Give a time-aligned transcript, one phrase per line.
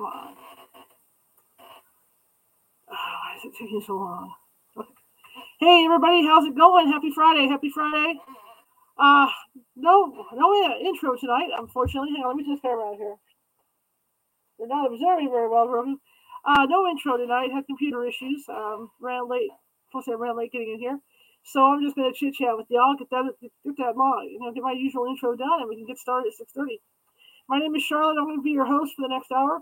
[0.00, 0.34] Come on.
[2.88, 4.32] Oh, why is it taking so long?
[5.60, 6.88] Hey everybody, how's it going?
[6.88, 7.46] Happy Friday!
[7.48, 8.18] Happy Friday!
[8.98, 9.28] Uh,
[9.76, 12.12] no, no intro tonight, unfortunately.
[12.16, 13.14] Hang on, let me just camera out here.
[14.58, 15.98] They're not observing very well, Rogan.
[16.46, 17.52] Uh, no intro tonight.
[17.52, 18.46] Had computer issues.
[18.48, 19.50] Um, ran late.
[19.92, 20.98] Plus, I ran late getting in here.
[21.44, 22.96] So I'm just to chit chat with y'all.
[22.96, 23.94] Get that, get that,
[24.24, 26.80] you know, get my usual intro done, and we can get started at 6:30.
[27.50, 28.16] My name is Charlotte.
[28.18, 29.60] I'm to be your host for the next hour.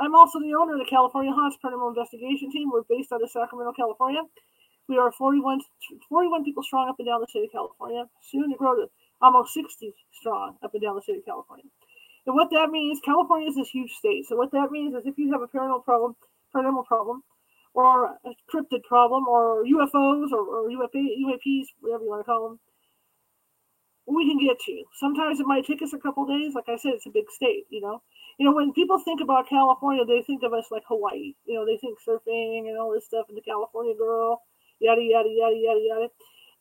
[0.00, 2.70] I'm also the owner of the California Haunts Paranormal Investigation Team.
[2.72, 4.22] We're based out of Sacramento, California.
[4.88, 5.60] We are 41,
[6.08, 8.88] 41 people strong up and down the state of California, soon to grow to
[9.20, 11.66] almost 60 strong up and down the state of California.
[12.26, 14.24] And what that means, California is this huge state.
[14.26, 16.16] So what that means is if you have a paranormal problem,
[16.56, 17.22] paranormal problem,
[17.74, 22.58] or a cryptid problem, or UFOs, or, or UAPs, whatever you want to call them,
[24.06, 24.72] we can get to.
[24.72, 24.86] You.
[24.98, 26.54] Sometimes it might take us a couple days.
[26.54, 28.02] Like I said, it's a big state, you know.
[28.40, 31.36] You know, when people think about California, they think of us like Hawaii.
[31.44, 34.40] You know, they think surfing and all this stuff and the California girl
[34.80, 36.08] yada yada yada yada yada.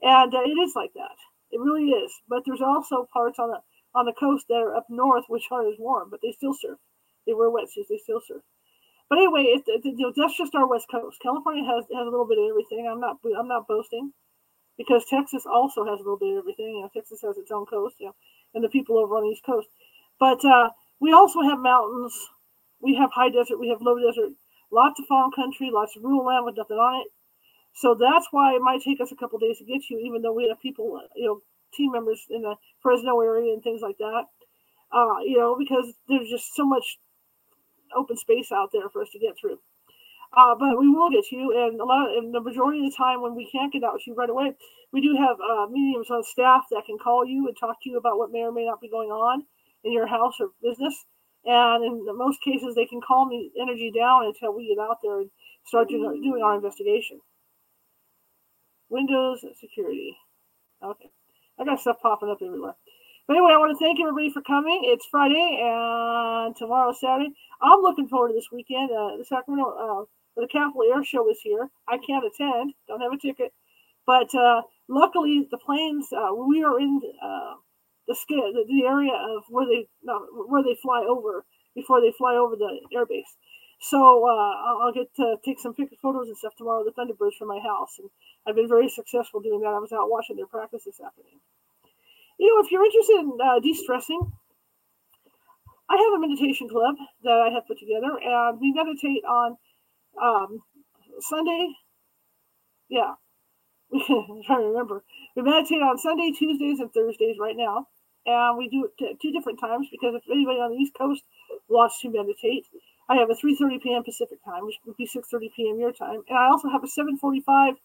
[0.04, 1.16] And uh, it is like that.
[1.52, 2.12] It really is.
[2.28, 3.60] But there's also parts on the
[3.96, 6.78] on the coast that are up north which aren't as warm, but they still surf.
[7.26, 7.88] They wear wetsuits.
[7.90, 8.44] They still surf.
[9.10, 11.18] But anyway, it, it, you know, that's just our west coast.
[11.24, 12.88] California has has a little bit of everything.
[12.92, 14.12] I'm not I'm not boasting,
[14.78, 16.76] because Texas also has a little bit of everything.
[16.76, 18.16] You know, Texas has its own coast, you know,
[18.54, 19.70] and the people over on the east coast.
[20.20, 20.70] But uh,
[21.00, 22.14] we also have mountains.
[22.82, 23.60] We have high desert.
[23.60, 24.34] We have low desert.
[24.72, 25.70] Lots of farm country.
[25.72, 27.08] Lots of rural land with nothing on it.
[27.74, 30.22] So that's why it might take us a couple days to get to you, even
[30.22, 31.42] though we have people, you know,
[31.74, 34.24] team members in the Fresno area and things like that.
[34.92, 36.98] Uh, you know, because there's just so much
[37.96, 39.60] open space out there for us to get through.
[40.36, 42.92] Uh, but we will get to you, and a lot, of, and the majority of
[42.92, 44.54] the time when we can't get out to you right away,
[44.92, 47.98] we do have uh, mediums on staff that can call you and talk to you
[47.98, 49.44] about what may or may not be going on
[49.84, 51.06] in your house or business.
[51.46, 55.20] And in most cases, they can calm the energy down until we get out there
[55.22, 55.30] and
[55.66, 57.20] start doing, doing our investigation.
[58.90, 60.18] Windows security.
[60.84, 61.10] Okay.
[61.60, 62.76] I got stuff popping up everywhere.
[63.28, 64.82] But anyway, I want to thank everybody for coming.
[64.86, 67.32] It's Friday and tomorrow Saturday.
[67.62, 68.90] I'm looking forward to this weekend.
[68.92, 70.06] Uh, the Sacramento, uh,
[70.36, 71.70] the Capital Air Show is here.
[71.88, 73.54] I can't attend, don't have a ticket.
[74.08, 77.02] But uh, luckily, the planes, uh, we are in
[78.10, 79.88] the, the, the area of where they
[80.34, 83.38] where they fly over before they fly over the airbase.
[83.82, 87.60] So uh, I'll get to take some photos and stuff tomorrow the Thunderbirds from my
[87.60, 87.96] house.
[88.00, 88.10] And
[88.46, 89.70] I've been very successful doing that.
[89.70, 91.40] I was out watching their practice this afternoon.
[92.40, 94.20] You know, if you're interested in uh, de-stressing,
[95.90, 99.58] I have a meditation club that I have put together, and we meditate on
[100.22, 100.60] um,
[101.20, 101.74] Sunday.
[102.90, 103.14] Yeah,
[103.94, 105.04] I'm trying to remember.
[105.36, 107.88] We meditate on Sunday, Tuesdays, and Thursdays right now,
[108.26, 111.24] and we do it two different times because if anybody on the East Coast
[111.68, 112.66] wants to meditate,
[113.10, 114.04] I have a 3:30 p.m.
[114.04, 115.80] Pacific time, which would be 6:30 p.m.
[115.80, 117.76] your time, and I also have a 7:45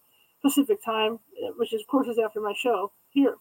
[0.43, 3.37] Pacific time, uh, which is of course is after my show here.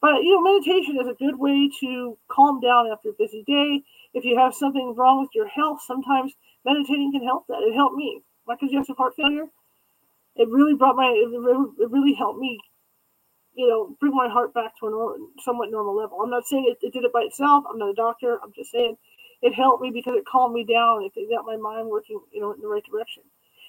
[0.00, 3.84] But you know, meditation is a good way to calm down after a busy day.
[4.14, 6.32] If you have something wrong with your health, sometimes
[6.64, 7.62] meditating can help that.
[7.62, 8.22] It helped me.
[8.46, 9.46] My congestive heart failure,
[10.34, 12.58] it really brought my it really helped me
[13.54, 16.20] you know, bring my heart back to a normal, somewhat normal level.
[16.22, 17.64] I'm not saying it, it, did it by itself.
[17.68, 18.38] I'm not a doctor.
[18.42, 18.96] I'm just saying
[19.42, 21.02] it helped me because it calmed me down.
[21.04, 23.22] It got my mind working, you know, in the right direction.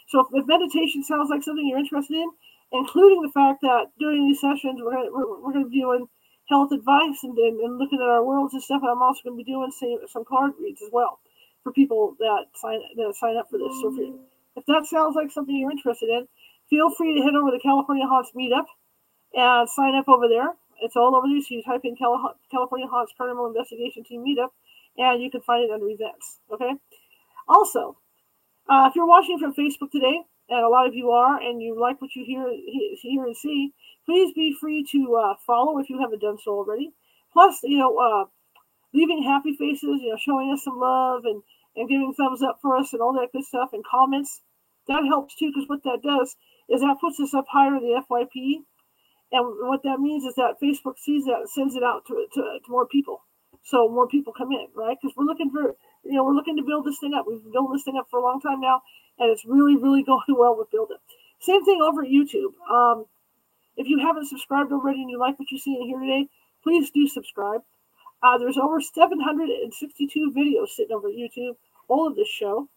[0.08, 2.30] So if, if meditation sounds like something you're interested in,
[2.72, 6.08] including the fact that during these sessions we're gonna, we're, we're going to be doing
[6.50, 8.82] health advice and, and, and, looking at our worlds and stuff.
[8.82, 11.20] And I'm also going to be doing some, some card reads as well
[11.64, 13.74] for people that sign that sign up for this.
[13.82, 14.16] So if,
[14.58, 16.28] if that sounds like something you're interested in,
[16.70, 18.66] feel free to head over to California Haunts Meetup
[19.34, 20.54] and sign up over there.
[20.82, 21.42] It's all over there.
[21.42, 24.50] So you type in California Haunts Paranormal Investigation Team Meetup
[24.98, 26.40] and you can find it under events.
[26.52, 26.72] Okay.
[27.48, 27.98] Also,
[28.70, 31.80] uh, if you're watching from Facebook today, and a lot of you are, and you
[31.80, 32.46] like what you hear,
[33.02, 33.74] hear and see,
[34.06, 36.92] please be free to uh, follow if you haven't done so already.
[37.32, 38.26] Plus, you know, uh,
[38.94, 41.42] leaving happy faces, you know, showing us some love and
[41.76, 44.42] and giving thumbs up for us and all that good stuff and comments.
[44.88, 46.36] That helps too, because what that does
[46.70, 48.64] is that puts us up higher in the FYP.
[49.34, 52.42] And what that means is that Facebook sees that and sends it out to, to,
[52.64, 53.24] to more people
[53.64, 54.98] so more people come in, right?
[55.02, 57.26] Because we're looking for, you know, we're looking to build this thing up.
[57.28, 58.82] We've been building this thing up for a long time now,
[59.20, 61.00] and it's really, really going well with build it.
[61.40, 62.54] Same thing over at YouTube.
[62.70, 63.06] Um,
[63.78, 66.28] if you haven't subscribed already and you like what you see in here today,
[66.62, 67.62] please do subscribe.
[68.22, 71.56] Uh, there's over 762 videos sitting over YouTube,
[71.88, 72.70] all of this show.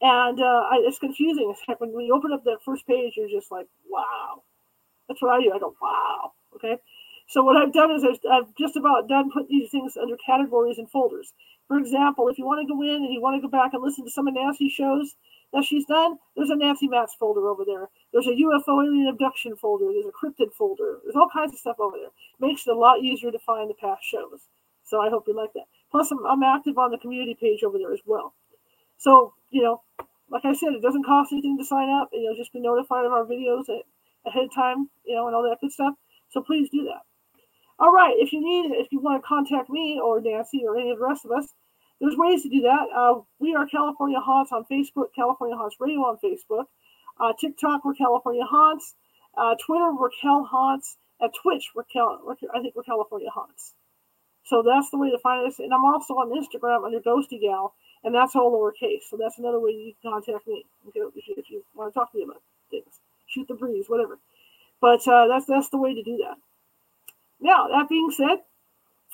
[0.00, 1.52] And uh, I, it's confusing.
[1.52, 4.42] It's like when you open up that first page, you're just like, wow.
[5.08, 5.52] That's what I do.
[5.52, 6.32] I go, wow.
[6.54, 6.78] Okay.
[7.28, 10.78] So what I've done is I've, I've just about done put these things under categories
[10.78, 11.32] and folders.
[11.68, 13.82] For example, if you want to go in and you want to go back and
[13.82, 15.16] listen to some of Nancy's shows
[15.52, 17.88] that she's done, there's a Nancy Matz folder over there.
[18.12, 19.86] There's a UFO alien abduction folder.
[19.92, 20.98] There's a cryptid folder.
[21.02, 22.10] There's all kinds of stuff over there.
[22.40, 24.48] Makes it a lot easier to find the past shows.
[24.84, 25.64] So I hope you like that.
[25.90, 28.34] Plus, I'm, I'm active on the community page over there as well.
[28.98, 29.82] So, you know,
[30.30, 32.10] like I said, it doesn't cost anything to sign up.
[32.12, 33.68] You know, just be notified of our videos
[34.26, 35.94] ahead of time, you know, and all that good stuff.
[36.30, 37.02] So please do that.
[37.78, 40.90] All right, if you need, if you want to contact me or Nancy or any
[40.90, 41.48] of the rest of us,
[42.00, 42.86] there's ways to do that.
[42.94, 46.66] Uh, we are California Haunts on Facebook, California Haunts Radio on Facebook.
[47.20, 48.94] Uh, TikTok, we're California Haunts.
[49.36, 50.96] Uh, Twitter, we're Cal Haunts.
[51.22, 52.18] At Twitch, we're, Cal,
[52.52, 53.74] I think we're California Haunts.
[54.44, 55.60] So that's the way to find us.
[55.60, 59.02] And I'm also on Instagram under Ghosty Gal, and that's all lowercase.
[59.08, 62.10] So that's another way you can contact me if you, if you want to talk
[62.10, 62.98] to me about things,
[63.32, 64.18] shoot the breeze, whatever.
[64.80, 66.36] But uh, that's that's the way to do that.
[67.40, 68.38] Now that being said,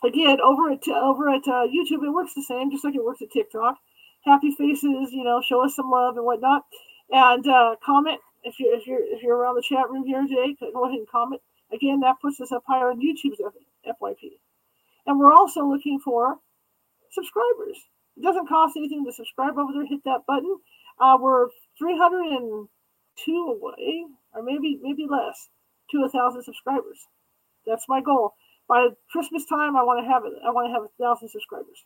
[0.05, 3.23] again over at over at uh, YouTube it works the same, just like it works
[3.23, 3.77] at TikTok.
[4.25, 6.65] Happy faces, you know, show us some love and whatnot,
[7.11, 10.57] and uh, comment if you if you're if you're around the chat room here today.
[10.61, 11.41] Go ahead and comment.
[11.73, 13.41] Again, that puts us up higher on YouTube's
[13.87, 14.39] FYP.
[15.07, 16.39] And we're also looking for
[17.11, 17.77] subscribers.
[18.17, 19.87] It doesn't cost anything to subscribe over there.
[19.87, 20.57] Hit that button.
[20.99, 21.49] Uh, we're
[23.25, 25.49] 302 away, or maybe maybe less,
[25.91, 27.07] to a thousand subscribers.
[27.67, 28.35] That's my goal.
[28.69, 30.33] By Christmas time, I want to have it.
[30.45, 31.85] I want to have a thousand subscribers.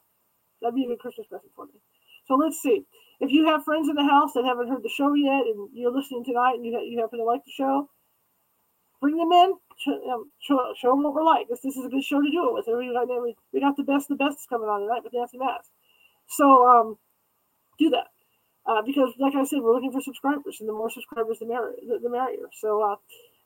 [0.61, 1.79] That'd be a good Christmas present for me.
[2.27, 2.85] So let's see.
[3.21, 5.93] If you have friends in the house that haven't heard the show yet, and you're
[5.95, 7.89] listening tonight, and you you happen to like the show,
[9.03, 11.49] bring them in, show, show, show them what we're like.
[11.49, 12.67] This, this is a good show to do it with.
[12.67, 13.09] We got,
[13.53, 15.71] we got the best, the best is coming on tonight with Nancy Matz.
[16.29, 16.99] So um,
[17.79, 18.07] do that.
[18.65, 21.75] Uh, because, like I said, we're looking for subscribers, and the more subscribers, the, merrier.
[21.87, 22.47] The, the merrier.
[22.53, 22.97] So uh,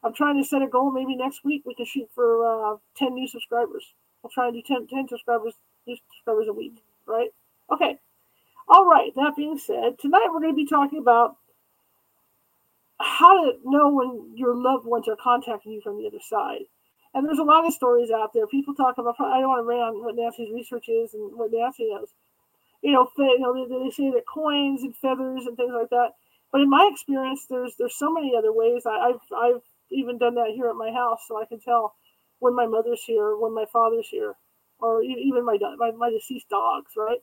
[0.04, 0.90] I'm trying to set a goal.
[0.90, 3.94] Maybe next week we can shoot for uh, 10 new subscribers.
[4.22, 5.54] I'll try and do 10, 10 subscribers,
[5.86, 7.30] new subscribers a week, right?
[7.72, 7.98] Okay.
[8.68, 9.14] All right.
[9.14, 11.36] That being said, tonight we're going to be talking about
[12.98, 16.64] how to know when your loved ones are contacting you from the other side.
[17.14, 18.46] And there's a lot of stories out there.
[18.46, 21.50] People talk about, I don't want to rant on what Nancy's research is and what
[21.52, 22.08] Nancy knows.
[22.86, 26.10] You know, you know they, say that coins and feathers and things like that.
[26.52, 28.86] But in my experience, there's there's so many other ways.
[28.86, 31.96] I, I've I've even done that here at my house, so I can tell
[32.38, 34.34] when my mother's here, when my father's here,
[34.78, 36.92] or even my my, my deceased dogs.
[36.96, 37.18] Right?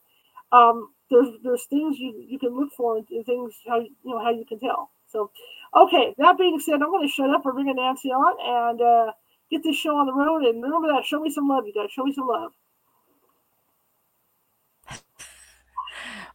[0.52, 4.32] Um, there's there's things you, you can look for and things how you know how
[4.32, 4.92] you can tell.
[5.08, 5.32] So,
[5.74, 7.46] okay, that being said, I'm going to shut up.
[7.46, 8.36] We're bringing Nancy on
[8.70, 9.14] and uh,
[9.50, 10.44] get this show on the road.
[10.44, 11.92] And remember that, show me some love, you guys.
[11.92, 12.52] Show me some love.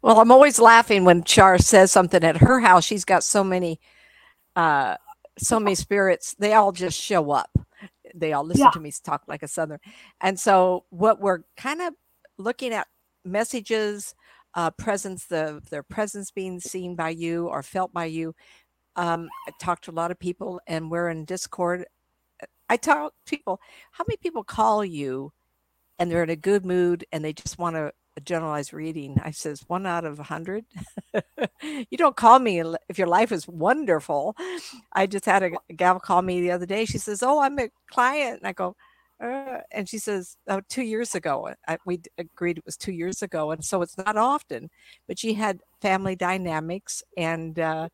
[0.03, 2.85] Well, I'm always laughing when Char says something at her house.
[2.85, 3.81] She's got so many,
[4.55, 4.97] uh,
[5.39, 6.35] so many spirits.
[6.39, 7.50] They all just show up.
[8.15, 8.71] They all listen yeah.
[8.71, 9.81] to me talk like a Southern.
[10.21, 11.95] And so, what we're kind of
[12.39, 12.87] looking at
[13.25, 14.15] messages,
[14.55, 18.35] uh, presence, the their presence being seen by you or felt by you.
[18.97, 21.87] Um, I talked to a lot of people, and we're in Discord.
[22.69, 23.61] I talk people.
[23.93, 25.33] How many people call you,
[25.99, 29.19] and they're in a good mood, and they just want a generalized reading?
[29.23, 30.65] I says one out of a hundred.
[31.62, 34.37] you don't call me if your life is wonderful.
[34.93, 36.85] I just had a, gal call me the other day.
[36.85, 38.76] She says, "Oh, I'm a client," and I go,
[39.20, 41.53] uh, and she says, oh, two years ago.
[41.67, 43.50] I, we agreed it was two years ago.
[43.50, 44.71] And so it's not often,
[45.06, 47.88] but she had family dynamics and, uh,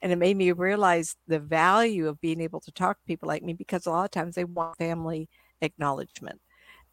[0.00, 3.42] and it made me realize the value of being able to talk to people like
[3.42, 5.28] me because a lot of times they want family
[5.60, 6.40] acknowledgement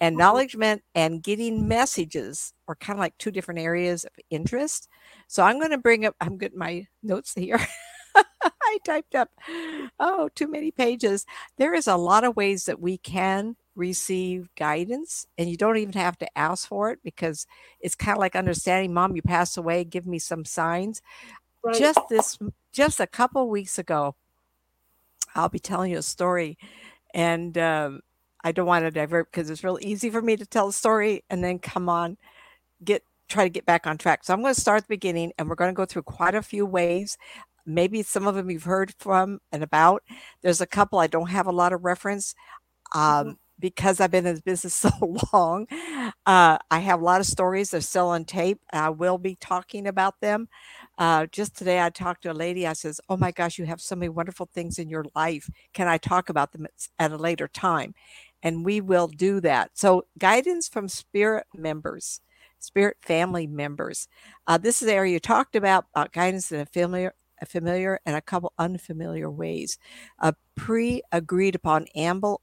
[0.02, 0.20] and mm-hmm.
[0.20, 4.90] acknowledgement and getting messages are kind of like two different areas of interest.
[5.28, 7.66] So I'm going to bring up, I'm getting my notes here.
[8.16, 9.30] I typed up,
[10.00, 11.26] oh, too many pages.
[11.58, 15.94] There is a lot of ways that we can receive guidance and you don't even
[15.94, 17.48] have to ask for it because
[17.80, 21.02] it's kind of like understanding mom you passed away give me some signs
[21.64, 21.80] right.
[21.80, 22.38] just this
[22.74, 24.14] just a couple weeks ago
[25.36, 26.58] i'll be telling you a story
[27.14, 28.02] and um,
[28.44, 31.24] i don't want to divert because it's real easy for me to tell a story
[31.30, 32.18] and then come on
[32.84, 35.32] get try to get back on track so i'm going to start at the beginning
[35.38, 37.18] and we're going to go through quite a few ways
[37.66, 40.04] maybe some of them you've heard from and about
[40.42, 42.36] there's a couple i don't have a lot of reference
[42.96, 43.32] um, mm-hmm
[43.62, 44.90] because I've been in the business so
[45.32, 45.68] long,
[46.26, 47.70] uh, I have a lot of stories.
[47.70, 48.60] They're still on tape.
[48.74, 50.50] I will be talking about them.
[50.98, 52.68] Uh, just today, I talked to a lady.
[52.68, 55.50] I says, "Oh my gosh, you have so many wonderful things in your life.
[55.74, 56.68] Can I talk about them
[57.00, 57.94] at a later time?"
[58.44, 59.72] And we will do that.
[59.74, 62.22] So, guidance from spirit members,
[62.60, 64.08] spirit family members.
[64.48, 68.00] Uh, this is the area you talked about, uh, guidance in a familiar, a familiar
[68.06, 69.78] and a couple unfamiliar ways.
[70.20, 72.42] A pre agreed upon amble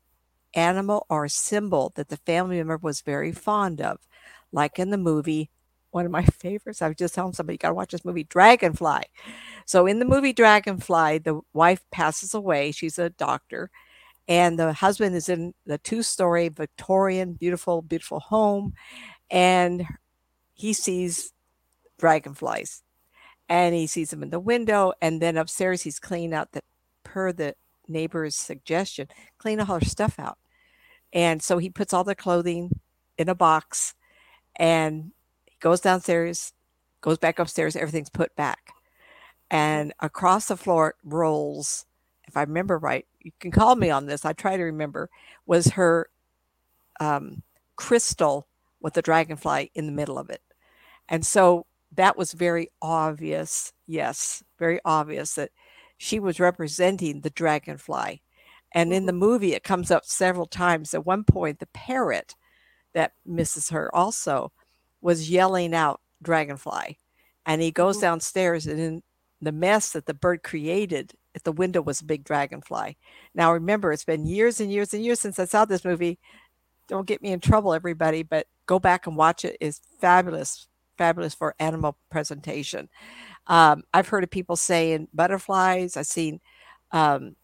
[0.54, 3.98] animal or symbol that the family member was very fond of,
[4.52, 5.50] like in the movie.
[5.90, 8.24] One of my favorites, I was just telling somebody, you got to watch this movie,
[8.24, 9.02] Dragonfly.
[9.66, 12.72] So, in the movie Dragonfly, the wife passes away.
[12.72, 13.70] She's a doctor,
[14.28, 18.74] and the husband is in the two story Victorian, beautiful, beautiful home.
[19.30, 19.86] And
[20.52, 21.32] he sees
[21.98, 22.82] dragonflies
[23.48, 24.92] and he sees them in the window.
[25.00, 26.60] And then upstairs, he's cleaning out the,
[27.04, 27.54] per the
[27.88, 29.08] neighbor's suggestion,
[29.38, 30.38] clean all her stuff out.
[31.12, 32.80] And so he puts all the clothing
[33.16, 33.94] in a box
[34.56, 35.12] and
[35.46, 36.52] he goes downstairs,
[37.00, 38.74] goes back upstairs, everything's put back.
[39.50, 41.86] And across the floor rolls,
[42.28, 45.10] if I remember right, you can call me on this, I try to remember,
[45.46, 46.08] was her
[47.00, 47.42] um,
[47.76, 48.46] crystal
[48.80, 50.42] with the dragonfly in the middle of it.
[51.08, 53.72] And so that was very obvious.
[53.86, 55.50] Yes, very obvious that
[55.96, 58.22] she was representing the dragonfly.
[58.72, 59.20] And in the mm-hmm.
[59.20, 60.92] movie, it comes up several times.
[60.92, 62.34] At one point, the parrot
[62.92, 64.52] that misses her also
[65.00, 66.98] was yelling out dragonfly.
[67.46, 68.02] And he goes mm-hmm.
[68.02, 69.02] downstairs, and in
[69.40, 72.96] the mess that the bird created at the window was a big dragonfly.
[73.34, 76.18] Now, remember, it's been years and years and years since I saw this movie.
[76.88, 79.56] Don't get me in trouble, everybody, but go back and watch it.
[79.60, 80.68] It's fabulous
[80.98, 82.88] fabulous for animal presentation.
[83.46, 85.96] Um, I've heard of people saying butterflies.
[85.96, 86.40] I've seen
[86.90, 87.36] um,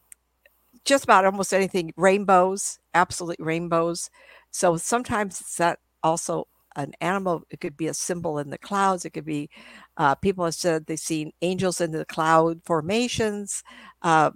[0.84, 4.10] just about almost anything, rainbows, absolute rainbows.
[4.50, 7.44] So sometimes it's that also an animal.
[7.50, 9.04] It could be a symbol in the clouds.
[9.04, 9.50] It could be
[9.96, 13.62] uh, people have said they've seen angels in the cloud formations.
[14.02, 14.30] Uh,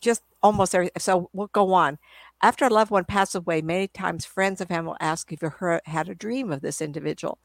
[0.00, 0.92] just almost everything.
[0.98, 1.98] So we'll go on.
[2.42, 5.52] After a loved one passes away, many times friends of family will ask if you
[5.84, 7.38] had a dream of this individual.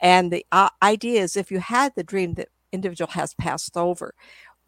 [0.00, 4.14] And the uh, idea is if you had the dream that individual has passed over,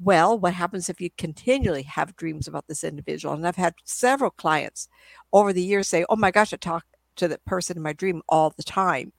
[0.01, 3.35] well, what happens if you continually have dreams about this individual?
[3.35, 4.89] And I've had several clients
[5.33, 6.85] over the years say, Oh my gosh, I talk
[7.17, 9.13] to the person in my dream all the time.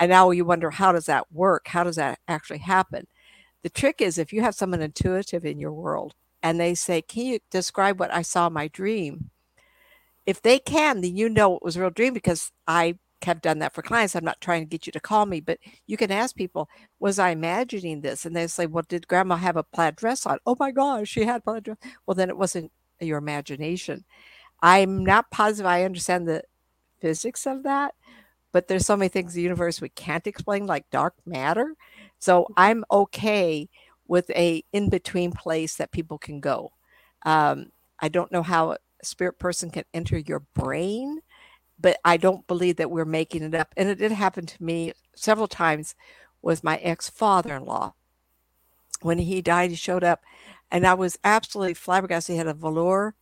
[0.00, 1.68] And now you wonder, how does that work?
[1.68, 3.06] How does that actually happen?
[3.62, 7.26] The trick is if you have someone intuitive in your world and they say, Can
[7.26, 9.30] you describe what I saw in my dream?
[10.26, 13.58] If they can, then you know it was a real dream because I have done
[13.60, 14.14] that for clients.
[14.14, 17.18] I'm not trying to get you to call me, but you can ask people, was
[17.18, 18.24] I imagining this?
[18.24, 20.38] And they say, well, did grandma have a plaid dress on?
[20.46, 21.78] Oh my gosh, she had plaid dress.
[22.06, 24.04] Well, then it wasn't your imagination.
[24.62, 26.42] I'm not positive I understand the
[27.04, 27.94] physics of that,
[28.52, 31.74] but there's so many things in the universe we can't explain, like dark matter.
[32.18, 33.68] So I'm okay
[34.08, 36.72] with a in-between place that people can go.
[37.26, 41.20] Um, I don't know how a spirit person can enter your brain
[41.80, 43.74] but I don't believe that we're making it up.
[43.76, 45.94] And it did happen to me several times
[46.42, 47.94] with my ex father in law.
[49.02, 50.22] When he died, he showed up,
[50.70, 52.34] and I was absolutely flabbergasted.
[52.34, 53.14] He had a velour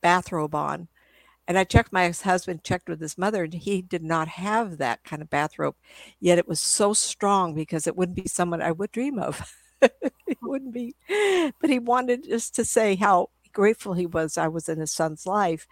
[0.00, 0.88] bathrobe on.
[1.48, 4.78] And I checked my ex husband, checked with his mother, and he did not have
[4.78, 5.74] that kind of bathrobe.
[6.20, 9.50] Yet it was so strong because it wouldn't be someone I would dream of.
[9.82, 10.94] it wouldn't be.
[11.60, 15.26] But he wanted just to say how grateful he was I was in his son's
[15.26, 15.66] life.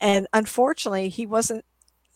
[0.00, 1.64] And unfortunately, he wasn't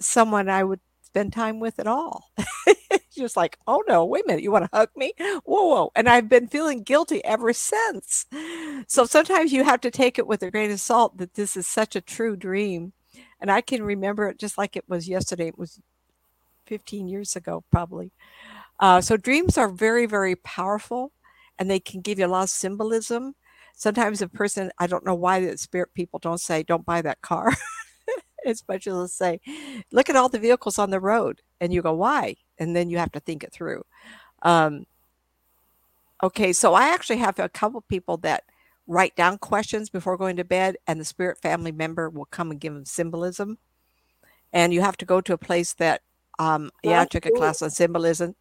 [0.00, 2.30] someone I would spend time with at all.
[3.16, 5.12] Just like, oh no, wait a minute, you want to hug me?
[5.44, 5.90] Whoa, whoa.
[5.96, 8.26] And I've been feeling guilty ever since.
[8.86, 11.66] So sometimes you have to take it with a grain of salt that this is
[11.66, 12.92] such a true dream.
[13.40, 15.48] And I can remember it just like it was yesterday.
[15.48, 15.80] It was
[16.66, 18.12] 15 years ago, probably.
[18.80, 21.12] Uh, so dreams are very, very powerful
[21.58, 23.34] and they can give you a lot of symbolism.
[23.74, 27.20] Sometimes a person, I don't know why the spirit people don't say, don't buy that
[27.22, 27.52] car.
[28.46, 29.40] as much as say,
[29.92, 31.40] look at all the vehicles on the road.
[31.60, 32.36] And you go, why?
[32.58, 33.84] And then you have to think it through.
[34.42, 34.86] Um,
[36.22, 38.44] okay, so I actually have a couple people that
[38.88, 42.58] write down questions before going to bed, and the spirit family member will come and
[42.58, 43.58] give them symbolism.
[44.52, 46.00] And you have to go to a place that,
[46.38, 48.34] um, yeah, I took a class on symbolism.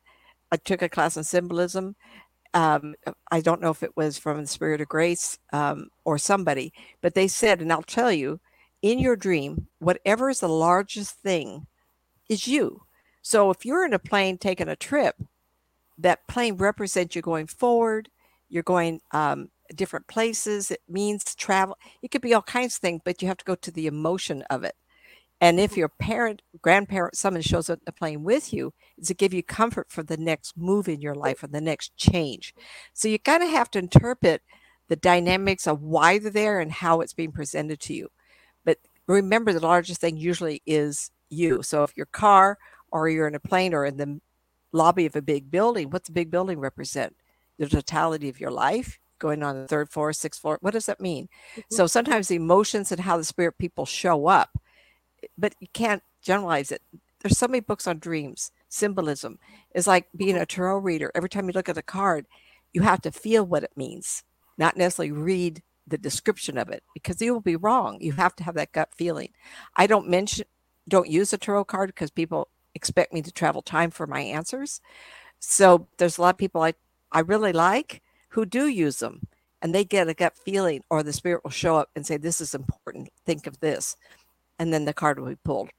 [0.52, 1.96] I took a class on symbolism.
[2.54, 2.96] Um,
[3.30, 7.14] I don't know if it was from the Spirit of Grace um, or somebody, but
[7.14, 8.40] they said, and I'll tell you,
[8.82, 11.68] in your dream, whatever is the largest thing
[12.30, 12.84] is you.
[13.22, 15.16] So if you're in a plane taking a trip,
[15.98, 18.10] that plane represents you going forward,
[18.50, 20.72] you're going um, different places.
[20.72, 21.78] It means travel.
[22.02, 24.44] It could be all kinds of things, but you have to go to the emotion
[24.50, 24.76] of it.
[25.40, 25.80] And if mm-hmm.
[25.80, 29.44] your parent, grandparent, someone shows up in the plane with you, is to give you
[29.44, 32.56] comfort for the next move in your life or the next change.
[32.94, 34.42] So you kind of have to interpret
[34.88, 38.10] the dynamics of why they're there and how it's being presented to you
[38.66, 41.62] But remember the largest thing usually is you.
[41.64, 42.58] So if your car
[42.92, 44.20] or you're in a plane or in the
[44.72, 47.16] lobby of a big building, what's a big building represent?
[47.58, 50.58] The totality of your life, going on the third floor, sixth floor.
[50.62, 51.30] What does that mean?
[51.52, 51.62] Mm-hmm.
[51.70, 54.58] So sometimes the emotions and how the spirit people show up,
[55.38, 56.82] but you can't generalize it.
[57.22, 59.40] There's so many books on dreams, symbolism.
[59.72, 61.12] It's like being a tarot reader.
[61.16, 62.28] Every time you look at a card,
[62.74, 64.24] you have to feel what it means,
[64.58, 67.98] not necessarily read the description of it because you will be wrong.
[68.02, 69.30] You have to have that gut feeling.
[69.76, 70.46] I don't mention,
[70.88, 74.82] don't use a tarot card because people expect me to travel time for my answers.
[75.40, 76.74] So there's a lot of people I,
[77.12, 78.02] I really like
[78.38, 79.20] who do use them
[79.64, 82.40] and they get a gut feeling or the spirit will show up and say, This
[82.40, 83.10] is important.
[83.26, 83.96] Think of this.
[84.60, 85.72] And then the card will be pulled.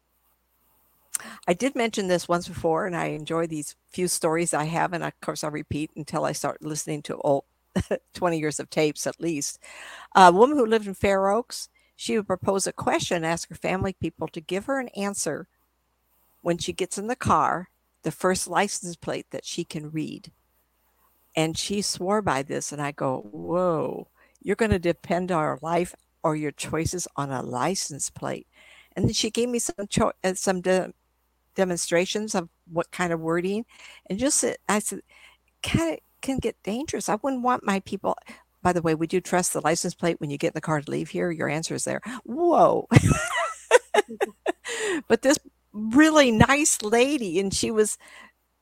[1.46, 4.92] I did mention this once before, and I enjoy these few stories I have.
[4.92, 7.44] And of course, I'll repeat until I start listening to old
[8.14, 9.60] 20 years of tapes at least.
[10.16, 13.92] A woman who lived in Fair Oaks, she would propose a question, ask her family
[13.92, 15.46] people to give her an answer
[16.42, 17.68] when she gets in the car,
[18.02, 20.32] the first license plate that she can read.
[21.38, 24.08] And she swore by this, and I go, Whoa,
[24.42, 28.48] you're going to depend our life or your choices on a license plate.
[28.96, 30.92] And then she gave me some cho- uh, some de-
[31.54, 33.66] demonstrations of what kind of wording,
[34.10, 35.02] and just I said,
[35.62, 37.08] of can get dangerous.
[37.08, 38.16] I wouldn't want my people.
[38.60, 40.80] By the way, would you trust the license plate when you get in the car
[40.80, 41.30] to leave here?
[41.30, 42.00] Your answer is there.
[42.24, 42.88] Whoa.
[45.06, 45.38] but this
[45.72, 47.96] really nice lady, and she was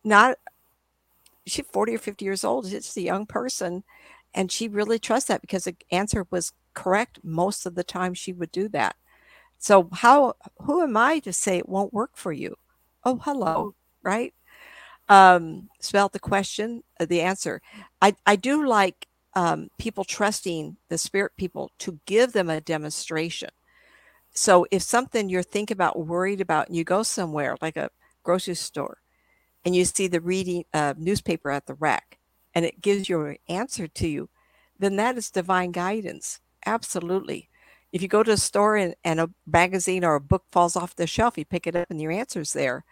[0.04, 0.36] not,
[1.46, 3.84] she 40 or 50 years old, It's a young person.
[4.34, 8.32] And she really trusts that because the answer was correct most of the time she
[8.32, 8.96] would do that.
[9.58, 12.56] So how who am I to say it won't work for you?
[13.04, 14.34] Oh, hello, right?
[15.08, 17.60] um, spell the question, uh, the answer.
[18.02, 23.50] I, I do like um, people trusting the spirit people to give them a demonstration.
[24.32, 27.90] So if something you're thinking about, worried about, and you go somewhere like a
[28.22, 28.98] grocery store,
[29.66, 32.18] and you see the reading uh, newspaper at the rack,
[32.54, 34.30] and it gives your answer to you,
[34.78, 36.40] then that is divine guidance.
[36.64, 37.50] Absolutely.
[37.92, 40.96] If you go to a store and, and a magazine or a book falls off
[40.96, 42.84] the shelf, you pick it up and your answer's there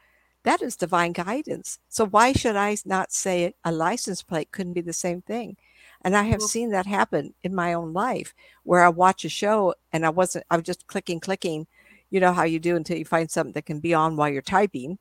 [0.44, 1.78] that is divine guidance.
[1.88, 5.56] So why should I not say a license plate couldn't be the same thing?
[6.02, 9.74] And I have seen that happen in my own life where I watch a show
[9.92, 11.66] and I wasn't, I was just clicking, clicking,
[12.10, 14.42] you know how you do until you find something that can be on while you're
[14.42, 14.98] typing.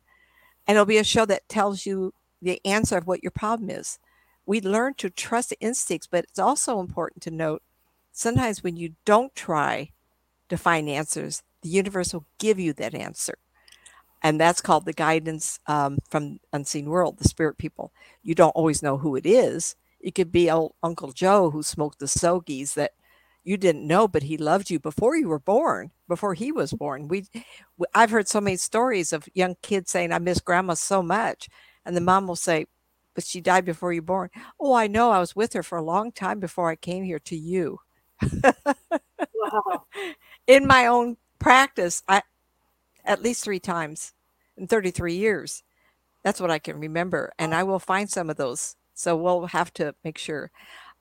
[0.67, 3.99] And it'll be a show that tells you the answer of what your problem is.
[4.45, 7.63] We learn to trust the instincts, but it's also important to note
[8.11, 9.91] sometimes when you don't try
[10.49, 13.37] to find answers, the universe will give you that answer.
[14.21, 17.91] And that's called the guidance um, from unseen world the spirit people.
[18.21, 19.75] You don't always know who it is.
[19.99, 22.91] It could be old uncle joe who smoked the sogies that
[23.43, 27.07] you didn't know but he loved you before you were born before he was born
[27.07, 27.25] we
[27.93, 31.49] i've heard so many stories of young kids saying i miss grandma so much
[31.85, 32.65] and the mom will say
[33.15, 34.29] but she died before you were born
[34.59, 37.19] oh i know i was with her for a long time before i came here
[37.19, 37.79] to you
[38.33, 39.85] wow.
[40.47, 42.21] in my own practice i
[43.05, 44.13] at least three times
[44.57, 45.63] in 33 years.
[46.23, 47.33] That's what I can remember.
[47.37, 48.75] And I will find some of those.
[48.93, 50.51] So we'll have to make sure.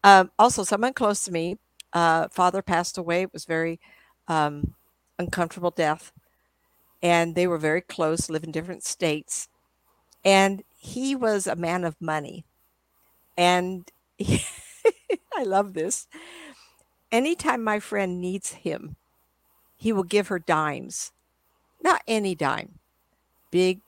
[0.03, 1.59] Um, also, someone close to me,
[1.93, 3.23] uh, father passed away.
[3.23, 3.81] It was very
[4.29, 4.75] um,
[5.19, 6.13] uncomfortable death.
[7.03, 9.49] And they were very close, live in different states.
[10.25, 12.45] And he was a man of money.
[13.37, 14.45] And he,
[15.37, 16.07] I love this.
[17.11, 18.97] Anytime my friend needs him,
[19.77, 21.13] he will give her dimes
[21.83, 22.79] not any dime,
[23.51, 23.81] big,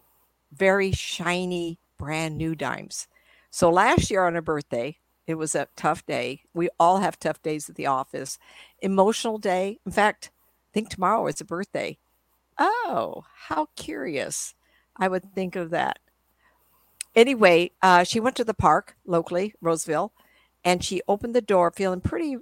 [0.53, 3.07] very shiny, brand new dimes.
[3.51, 6.43] So last year on her birthday, it was a tough day.
[6.53, 8.39] We all have tough days at the office.
[8.81, 9.79] Emotional day.
[9.87, 11.99] In fact, I think tomorrow is a birthday.
[12.59, 14.55] Oh, how curious.
[14.97, 15.99] I would think of that.
[17.17, 20.13] Anyway, uh, she went to the park locally, Roseville,
[20.65, 22.37] and she opened the door feeling pretty,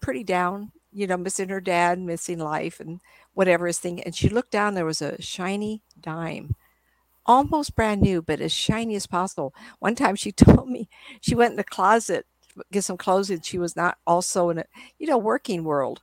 [0.00, 3.00] pretty down, you know, missing her dad, missing life, and
[3.32, 4.02] whatever his thing.
[4.02, 6.54] And she looked down, there was a shiny dime,
[7.26, 9.54] almost brand new, but as shiny as possible.
[9.78, 10.88] One time she told me
[11.20, 12.26] she went in the closet
[12.70, 14.64] get some clothes and she was not also in a
[14.98, 16.02] you know working world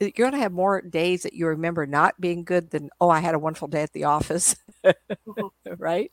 [0.00, 3.20] you're going to have more days that you remember not being good than oh i
[3.20, 5.72] had a wonderful day at the office mm-hmm.
[5.78, 6.12] right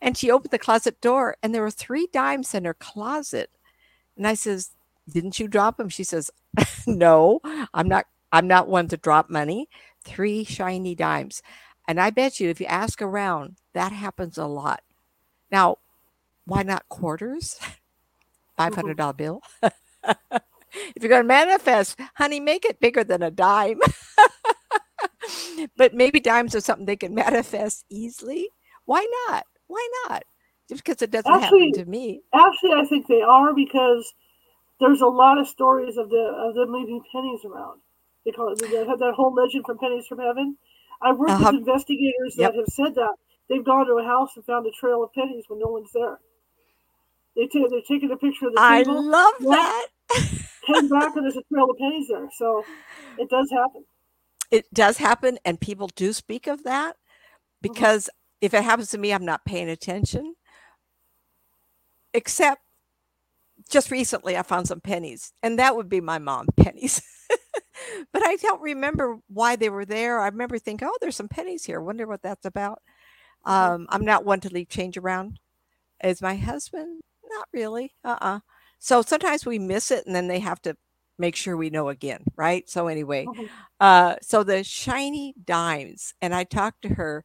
[0.00, 3.50] and she opened the closet door and there were three dimes in her closet
[4.16, 4.70] and i says
[5.12, 6.30] didn't you drop them she says
[6.86, 7.40] no
[7.74, 9.68] i'm not I'm not one to drop money.
[10.02, 11.40] Three shiny dimes.
[11.86, 14.82] And I bet you if you ask around, that happens a lot.
[15.50, 15.78] Now,
[16.46, 17.58] why not quarters?
[18.58, 19.42] $500 bill.
[19.62, 23.80] if you're going to manifest, honey, make it bigger than a dime.
[25.76, 28.48] but maybe dimes are something they can manifest easily.
[28.84, 29.44] Why not?
[29.66, 30.24] Why not?
[30.68, 32.22] Just because it doesn't actually, happen to me.
[32.34, 34.14] Actually, I think they are because
[34.80, 37.80] there's a lot of stories of the of them leaving pennies around.
[38.24, 40.56] They call it they have that whole legend from pennies from heaven.
[41.02, 41.50] I've worked uh-huh.
[41.52, 42.52] with investigators yep.
[42.52, 43.14] that have said that
[43.48, 46.18] they've gone to a house and found a trail of pennies when no one's there.
[47.36, 48.98] They t- they're taking a picture of the I table.
[48.98, 49.86] I love that.
[50.66, 52.28] came back and there's a trail of pennies there.
[52.36, 52.64] So
[53.18, 53.84] it does happen.
[54.50, 57.58] It does happen, and people do speak of that mm-hmm.
[57.62, 58.46] because mm-hmm.
[58.46, 60.34] if it happens to me, I'm not paying attention.
[62.12, 62.60] Except
[63.70, 67.02] just recently, I found some pennies, and that would be my mom pennies.
[68.12, 70.20] but I don't remember why they were there.
[70.20, 71.80] I remember thinking, oh, there's some pennies here.
[71.80, 72.82] Wonder what that's about.
[73.46, 73.74] Mm-hmm.
[73.74, 75.38] Um, I'm not one to leave change around.
[76.02, 77.02] Is my husband?
[77.30, 77.94] Not really.
[78.04, 78.36] Uh uh-uh.
[78.36, 78.40] uh
[78.78, 80.76] So sometimes we miss it, and then they have to
[81.18, 82.68] make sure we know again, right?
[82.68, 83.44] So anyway, mm-hmm.
[83.80, 87.24] uh, so the shiny dimes, and I talked to her,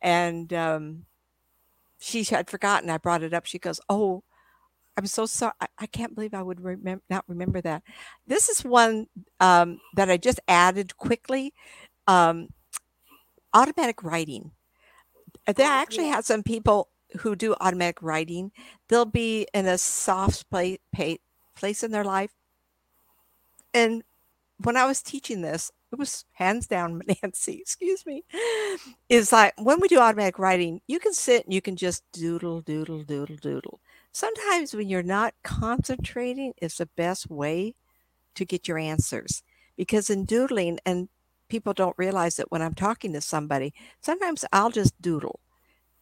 [0.00, 1.04] and um,
[1.98, 2.90] she had forgotten.
[2.90, 3.46] I brought it up.
[3.46, 4.24] She goes, "Oh,
[4.96, 5.52] I'm so sorry.
[5.60, 7.82] I, I can't believe I would remember not remember that.
[8.26, 9.06] This is one
[9.40, 11.52] um, that I just added quickly.
[12.06, 12.48] Um,
[13.54, 14.52] automatic writing.
[15.46, 16.88] Uh, they actually had some people
[17.20, 18.52] who do automatic writing.
[18.88, 20.78] They'll be in a soft place
[21.56, 22.32] place in their life.
[23.74, 24.02] And
[24.62, 28.24] when I was teaching this, it was hands down Nancy, excuse me,
[29.08, 32.60] is like when we do automatic writing, you can sit and you can just doodle,
[32.62, 33.80] doodle, doodle, doodle
[34.16, 37.74] sometimes when you're not concentrating is the best way
[38.34, 39.42] to get your answers
[39.76, 41.10] because in doodling and
[41.50, 45.38] people don't realize that when i'm talking to somebody sometimes i'll just doodle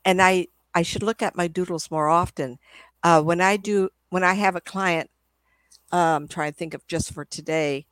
[0.04, 0.46] and i
[0.76, 2.56] i should look at my doodles more often.
[3.02, 5.10] Uh, when i do when i have a client
[5.90, 7.84] um trying to think of just for today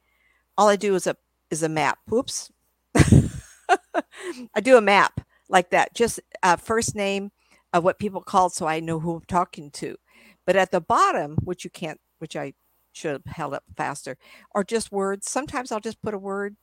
[0.57, 1.17] all i do is a
[1.51, 1.99] is a map.
[2.07, 2.53] Whoops
[2.95, 7.33] i do a map like that just uh, first name
[7.73, 9.97] of what people call so i know who i'm talking to
[10.45, 12.55] but at the bottom, which you can't, which I
[12.93, 14.17] should have held up faster,
[14.55, 15.31] are just words.
[15.31, 16.57] Sometimes I'll just put a word,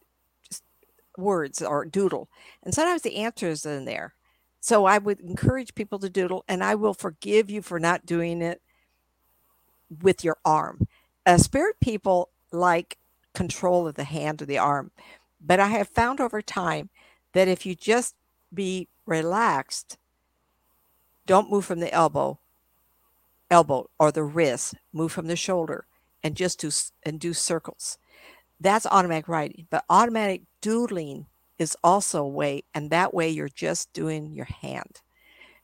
[0.47, 0.63] just
[1.17, 2.29] words or doodle.
[2.63, 4.13] And sometimes the answer is in there.
[4.61, 8.41] So I would encourage people to doodle, and I will forgive you for not doing
[8.41, 8.61] it
[10.01, 10.87] with your arm.
[11.25, 12.97] Uh, spirit people like
[13.33, 14.91] control of the hand or the arm.
[15.39, 16.89] But I have found over time
[17.33, 18.15] that if you just
[18.53, 19.97] be relaxed,
[21.25, 22.39] don't move from the elbow,
[23.51, 25.85] elbow or the wrist, move from the shoulder,
[26.23, 26.69] and just do
[27.03, 27.97] and do circles.
[28.59, 33.91] That's automatic writing, but automatic doodling is also a way, and that way you're just
[33.93, 35.01] doing your hand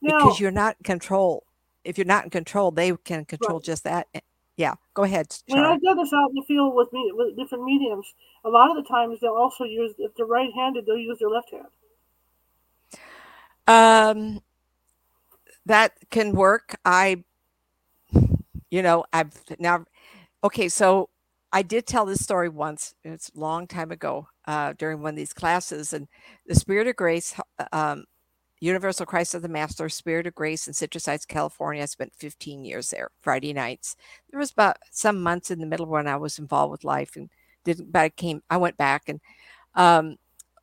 [0.02, 1.44] now, because you're not in control.
[1.84, 3.64] If you're not in control, they can control right.
[3.64, 4.08] just that.
[4.14, 4.20] Eh,
[4.56, 5.34] yeah, go ahead.
[5.48, 8.06] When I've done this out in the field with me with different mediums,
[8.44, 11.50] a lot of the times they'll also use if they're right-handed, they'll use their left
[11.50, 11.66] hand.
[13.68, 14.40] Um,
[15.66, 16.76] that can work.
[16.84, 17.24] I
[18.76, 19.86] you know, I've now,
[20.44, 21.08] okay, so
[21.50, 22.94] I did tell this story once.
[23.04, 26.06] It's a long time ago uh, during one of these classes, and
[26.46, 28.04] the Spirit of Grace, uh, um,
[28.60, 31.82] Universal Christ of the Master, Spirit of Grace in Citrus Heights, California.
[31.82, 33.96] I spent 15 years there, Friday nights.
[34.30, 37.30] There was about some months in the middle when I was involved with life and
[37.64, 39.08] didn't, but I came, I went back.
[39.08, 39.20] And
[39.74, 40.16] um,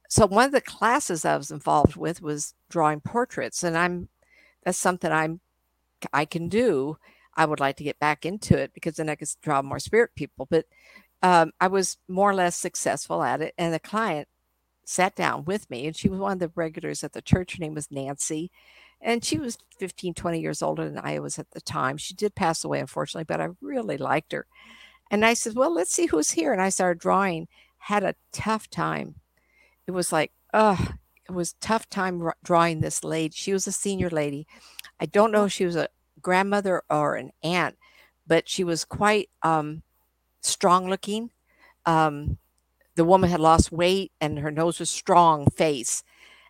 [0.07, 3.63] so one of the classes I was involved with was drawing portraits.
[3.63, 4.09] And I'm,
[4.63, 5.41] that's something I'm,
[6.13, 6.97] I can do.
[7.35, 10.11] I would like to get back into it because then I could draw more spirit
[10.15, 10.47] people.
[10.49, 10.65] But
[11.21, 13.53] um, I was more or less successful at it.
[13.57, 14.27] And the client
[14.85, 17.57] sat down with me, and she was one of the regulars at the church.
[17.57, 18.51] Her name was Nancy.
[19.01, 21.97] And she was 15, 20 years older than I was at the time.
[21.97, 24.45] She did pass away, unfortunately, but I really liked her.
[25.11, 26.53] And I said, Well, let's see who's here.
[26.53, 29.15] And I started drawing, had a tough time.
[29.85, 30.93] It was like, oh,
[31.27, 33.33] it was tough time drawing this lady.
[33.35, 34.47] She was a senior lady.
[34.99, 35.89] I don't know if she was a
[36.23, 37.77] grandmother or an aunt,
[38.25, 39.83] but she was quite um,
[40.41, 41.29] strong looking.
[41.85, 42.37] Um,
[42.95, 46.03] the woman had lost weight and her nose was strong face.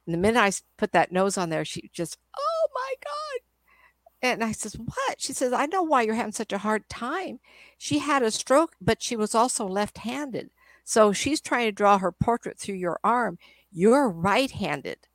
[0.05, 4.29] And the minute I put that nose on there, she just, oh my God.
[4.29, 5.19] And I says, What?
[5.21, 7.39] She says, I know why you're having such a hard time.
[7.77, 10.49] She had a stroke, but she was also left handed.
[10.85, 13.37] So she's trying to draw her portrait through your arm.
[13.71, 15.07] You're right handed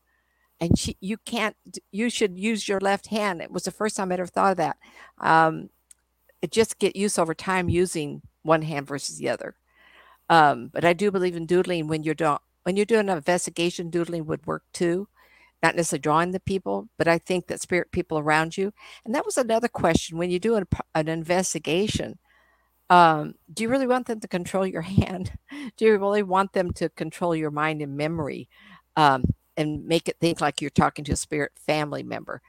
[0.60, 1.56] and she, you can't
[1.92, 3.40] you should use your left hand.
[3.42, 4.76] It was the first time i ever thought of that.
[5.18, 5.70] Um,
[6.42, 9.56] it just get used over time using one hand versus the other.
[10.30, 13.90] Um, but i do believe in doodling when you're doing when you're doing an investigation
[13.90, 15.08] doodling would work too.
[15.62, 18.72] Not necessarily drawing the people but i think that spirit people around you.
[19.04, 20.18] And that was another question.
[20.18, 22.18] When you do an, an investigation
[22.90, 25.32] um, do you really want them to control your hand?
[25.76, 28.48] Do you really want them to control your mind and memory?
[28.96, 29.24] Um,
[29.58, 32.40] and make it think like you're talking to a spirit family member.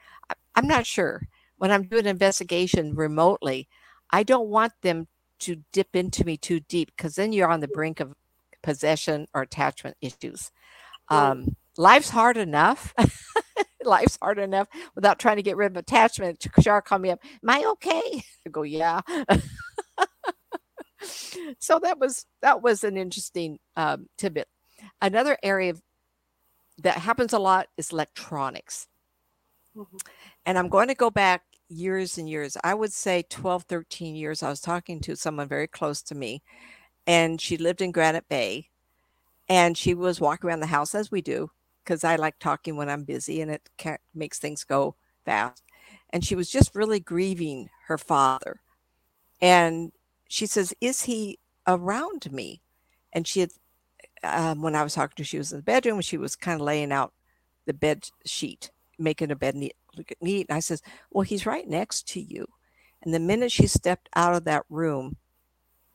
[0.56, 1.28] I'm not sure.
[1.58, 3.67] When I'm doing an investigation remotely,
[4.12, 5.08] I don't want them
[5.39, 8.13] to dip into me too deep because then you're on the brink of
[8.62, 10.52] possession or attachment issues.
[11.10, 12.93] Um, life's hard enough.
[13.84, 16.45] life's hard enough without trying to get rid of attachment.
[16.62, 17.19] Char called me up.
[17.43, 18.24] Am I okay?
[18.45, 19.02] I go, yeah.
[21.60, 24.48] so that was that was an interesting um, tidbit.
[25.02, 25.74] Another area
[26.84, 28.88] that happens a lot is electronics.
[29.76, 29.98] Mm-hmm.
[30.46, 32.58] And I'm going to go back years and years.
[32.63, 34.44] I would say 12, 13 years.
[34.44, 36.42] I was talking to someone very close to me,
[37.06, 38.70] and she lived in Granite Bay.
[39.48, 41.50] And she was walking around the house as we do,
[41.84, 43.68] because I like talking when I'm busy and it
[44.13, 45.63] makes things go fast.
[46.12, 48.62] And she was just really grieving her father.
[49.42, 49.92] And
[50.28, 52.62] she says, Is he around me?
[53.12, 53.50] And she had,
[54.23, 56.01] um, when I was talking to her, she was in the bedroom.
[56.01, 57.13] She was kind of laying out
[57.65, 59.75] the bed sheet, making a bed neat,
[60.21, 60.47] neat.
[60.49, 62.47] And I says, Well, he's right next to you.
[63.01, 65.17] And the minute she stepped out of that room,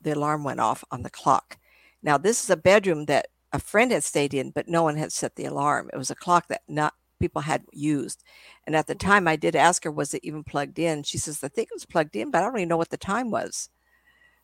[0.00, 1.58] the alarm went off on the clock.
[2.02, 5.12] Now, this is a bedroom that a friend had stayed in, but no one had
[5.12, 5.90] set the alarm.
[5.92, 8.22] It was a clock that not people had used.
[8.66, 9.08] And at the mm-hmm.
[9.08, 11.02] time, I did ask her, was it even plugged in?
[11.02, 12.96] She says, I think it was plugged in, but I don't even know what the
[12.96, 13.70] time was.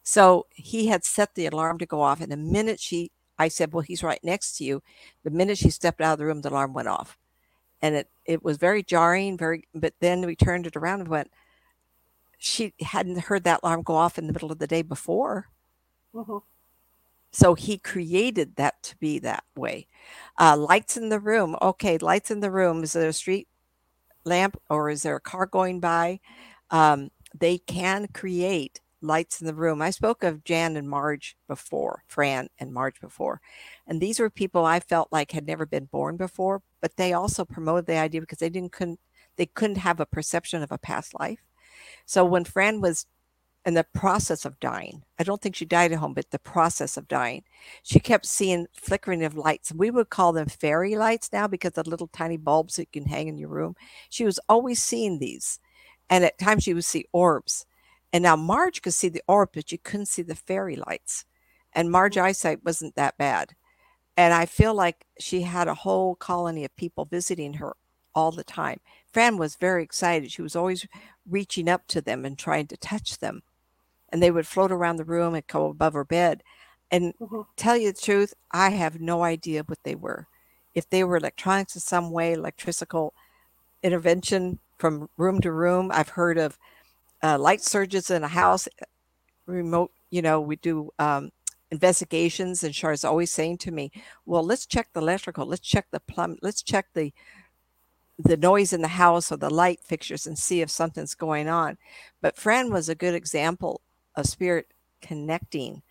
[0.02, 2.20] So he had set the alarm to go off.
[2.20, 3.10] And the minute she,
[3.40, 4.83] I said, Well, he's right next to you.
[5.24, 7.16] The minute she stepped out of the room, the alarm went off.
[7.81, 11.31] And it, it was very jarring, very, but then we turned it around and went,
[12.37, 15.48] she hadn't heard that alarm go off in the middle of the day before.
[16.14, 16.38] Mm-hmm.
[17.33, 19.87] So he created that to be that way.
[20.38, 21.57] Uh, lights in the room.
[21.62, 22.83] Okay, lights in the room.
[22.83, 23.48] Is there a street
[24.24, 26.20] lamp or is there a car going by?
[26.70, 29.82] Um, they can create lights in the room.
[29.82, 33.40] I spoke of Jan and Marge before, Fran and Marge before.
[33.86, 37.44] And these were people I felt like had never been born before, but they also
[37.44, 39.00] promoted the idea because they didn't couldn't
[39.36, 41.40] they couldn't have a perception of a past life.
[42.04, 43.06] So when Fran was
[43.64, 46.96] in the process of dying, I don't think she died at home, but the process
[46.96, 47.44] of dying,
[47.82, 49.72] she kept seeing flickering of lights.
[49.72, 53.10] We would call them fairy lights now because the little tiny bulbs that you can
[53.10, 53.76] hang in your room.
[54.08, 55.60] She was always seeing these.
[56.08, 57.66] And at times she would see orbs
[58.12, 61.25] and now Marge could see the orb, but you couldn't see the fairy lights.
[61.73, 62.23] And Marge mm.
[62.23, 63.55] eyesight wasn't that bad.
[64.16, 67.75] And I feel like she had a whole colony of people visiting her
[68.14, 68.81] all the time.
[69.12, 70.33] Fran was very excited.
[70.33, 70.87] She was always
[71.29, 73.42] reaching up to them and trying to touch them.
[74.11, 76.42] And they would float around the room and go above her bed.
[76.90, 77.42] And mm-hmm.
[77.57, 80.27] tell you the truth, I have no idea what they were.
[80.75, 83.14] If they were electronics in some way, electrical
[83.83, 85.90] intervention from room to room.
[85.92, 86.59] I've heard of
[87.22, 88.68] uh, light surges in a house,
[89.46, 91.30] remote, you know, we do um,
[91.70, 93.90] investigations, and Char's always saying to me,
[94.26, 97.12] "Well, let's check the electrical, let's check the plumb, let's check the
[98.18, 101.78] the noise in the house or the light fixtures and see if something's going on."
[102.20, 103.80] But Fran was a good example
[104.14, 104.68] of spirit
[105.02, 105.83] connecting,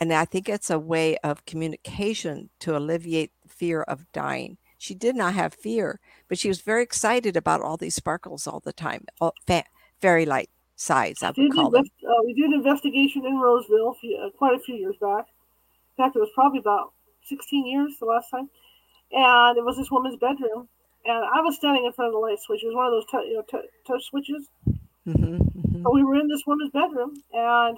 [0.00, 4.58] and I think it's a way of communication to alleviate the fear of dying.
[4.78, 8.60] She did not have fear, but she was very excited about all these sparkles all
[8.60, 9.64] the time, all, fa-
[10.00, 11.16] fairy light size.
[11.22, 14.76] I would call invest, uh, we did an investigation in Roseville uh, quite a few
[14.76, 15.26] years back.
[15.96, 16.92] In fact, it was probably about
[17.24, 18.48] 16 years the last time,
[19.12, 20.68] and it was this woman's bedroom,
[21.04, 22.62] and I was standing in front of the light switch.
[22.62, 24.48] It was one of those t- you know, t- touch switches.
[25.06, 25.86] Mm-hmm, mm-hmm.
[25.92, 27.76] we were in this woman's bedroom, and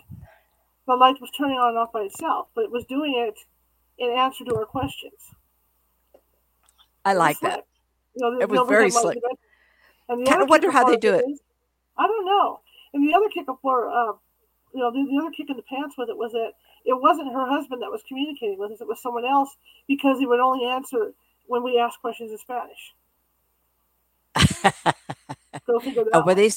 [0.87, 3.39] the light was turning on and off by itself, but it was doing it
[3.99, 5.35] in answer to our questions.
[7.05, 7.65] I like that.
[8.15, 9.17] You know, it was very slick.
[10.09, 11.25] Of wonder how they do it.
[11.27, 11.41] Is,
[11.97, 12.61] I don't know.
[12.93, 14.13] And the other kick up for, uh,
[14.75, 16.53] you know, the, the other kick in the pants with it was that
[16.85, 20.27] it wasn't her husband that was communicating with us; it was someone else because he
[20.27, 21.13] would only answer
[21.47, 22.95] when we asked questions in Spanish.
[25.67, 26.09] That.
[26.13, 26.51] Oh, were they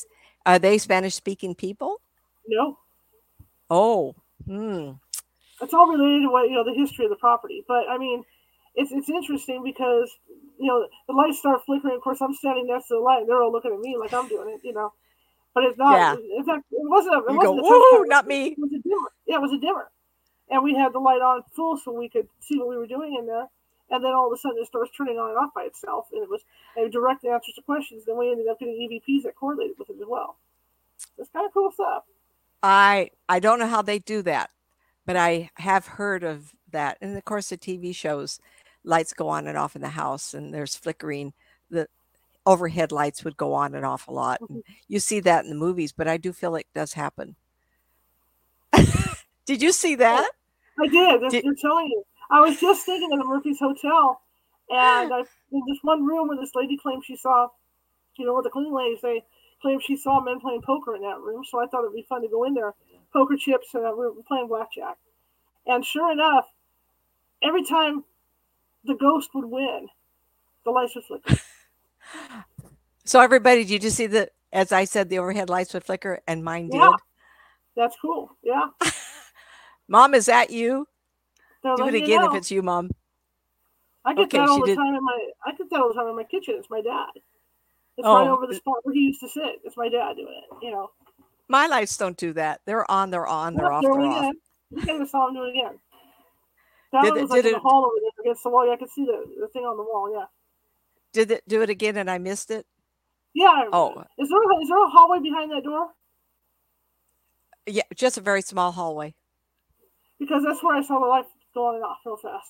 [0.45, 2.01] are they Spanish speaking people?
[2.47, 2.77] No.
[3.69, 4.15] Oh.
[4.45, 4.91] Hmm.
[5.61, 8.23] It's all related to what you know the history of the property, but I mean,
[8.75, 10.11] it's it's interesting because
[10.59, 11.95] you know the lights start flickering.
[11.95, 14.13] Of course, I'm standing next to the light, and they're all looking at me like
[14.13, 14.61] I'm doing it.
[14.63, 14.93] You know,
[15.53, 15.95] but it's not.
[15.95, 16.37] Yeah.
[16.37, 17.15] In fact, it wasn't.
[17.15, 18.47] A, it you wasn't go, Woo, not me.
[18.47, 19.11] It was a dimmer.
[19.25, 19.89] Yeah, it was a dimmer,
[20.49, 23.15] and we had the light on full so we could see what we were doing
[23.19, 23.47] in there.
[23.89, 26.23] And then all of a sudden, it starts turning on and off by itself, and
[26.23, 26.41] it was
[26.77, 28.05] a direct answer to questions.
[28.05, 30.37] Then we ended up getting EVPs that correlated with it as well.
[31.17, 32.03] It's kind of cool stuff.
[32.63, 34.49] I I don't know how they do that,
[35.05, 36.97] but I have heard of that.
[37.01, 38.39] And of course, the TV shows
[38.83, 41.33] lights go on and off in the house, and there's flickering.
[41.69, 41.87] The
[42.45, 44.41] overhead lights would go on and off a lot.
[44.41, 44.59] Mm-hmm.
[44.87, 47.35] you see that in the movies, but I do feel like it does happen.
[49.45, 50.29] did you see that?
[50.79, 51.29] I did.
[51.29, 51.45] did.
[51.45, 52.03] I'm telling you.
[52.29, 54.19] I was just thinking of the Murphys Hotel,
[54.69, 55.19] and I
[55.51, 57.47] in this one room where this lady claimed she saw,
[58.17, 59.23] you know, what the cleaning lady say,
[59.61, 62.21] claimed She saw men playing poker in that room, so I thought it'd be fun
[62.21, 62.73] to go in there,
[63.11, 64.97] poker chips, and we were playing blackjack.
[65.65, 66.45] And sure enough,
[67.41, 68.03] every time
[68.83, 69.87] the ghost would win,
[70.65, 71.41] the lights would flicker.
[73.05, 76.19] So everybody, did you just see the as I said, the overhead lights would flicker,
[76.27, 76.77] and mine did.
[76.79, 76.91] Yeah,
[77.75, 78.29] that's cool.
[78.43, 78.67] Yeah.
[79.87, 80.87] Mom, is that you?
[81.63, 82.91] Do it again if it's you, Mom.
[84.05, 85.17] I get okay, that all the did- time in my.
[85.45, 86.55] I get that all the time in my kitchen.
[86.57, 87.07] It's my dad.
[87.97, 88.15] It's Oh.
[88.19, 89.61] right over the spot where he used to sit.
[89.63, 90.57] It's my dad doing it.
[90.65, 90.91] You know.
[91.47, 92.61] My lights don't do that.
[92.65, 94.21] They're on, they're on, they're Yep, off, they're off.
[94.23, 94.81] go.
[94.89, 95.79] You even saw him do it again.
[96.93, 98.65] That Did was like did in the it- hall over there against the wall.
[98.65, 100.11] Yeah, I could see the, the thing on the wall.
[100.13, 100.25] Yeah.
[101.13, 102.65] Did it do it again and I missed it?
[103.33, 103.65] Yeah.
[103.71, 105.87] Oh, Is there a, is there a hallway behind that door?
[107.65, 109.13] yeah, just a very small hallway.
[110.19, 112.49] Because that's where I saw the light go on and off real fast.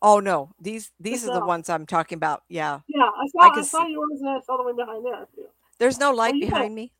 [0.00, 1.46] Oh no, these these are the no.
[1.46, 2.42] ones I'm talking about.
[2.48, 2.80] Yeah.
[2.88, 5.26] Yeah, I saw I I, saw see- yours and I saw the one behind there
[5.34, 5.46] too.
[5.78, 6.92] There's no light got- behind me.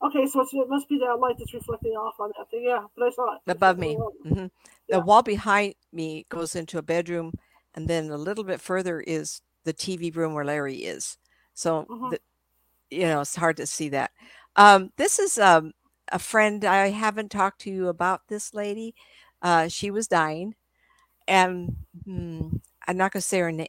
[0.00, 2.62] Okay, so it's, it must be that light that's reflecting off on that thing.
[2.64, 3.40] Yeah, but I saw it.
[3.48, 3.88] Above me.
[3.96, 4.46] little- hmm
[4.88, 4.98] Yeah.
[4.98, 7.32] The wall behind me goes into a bedroom,
[7.74, 11.18] and then a little bit further is the TV room where Larry is.
[11.54, 12.10] So, Mhm.
[12.10, 12.20] the,
[12.90, 14.12] you know, it's hard to see that.
[14.56, 15.72] Um, this is um,
[16.12, 16.64] a friend.
[16.64, 18.94] I haven't talked to you about this lady.
[19.42, 20.54] Uh, she was dying,
[21.28, 22.48] and hmm,
[22.88, 23.68] I'm not going to say her name.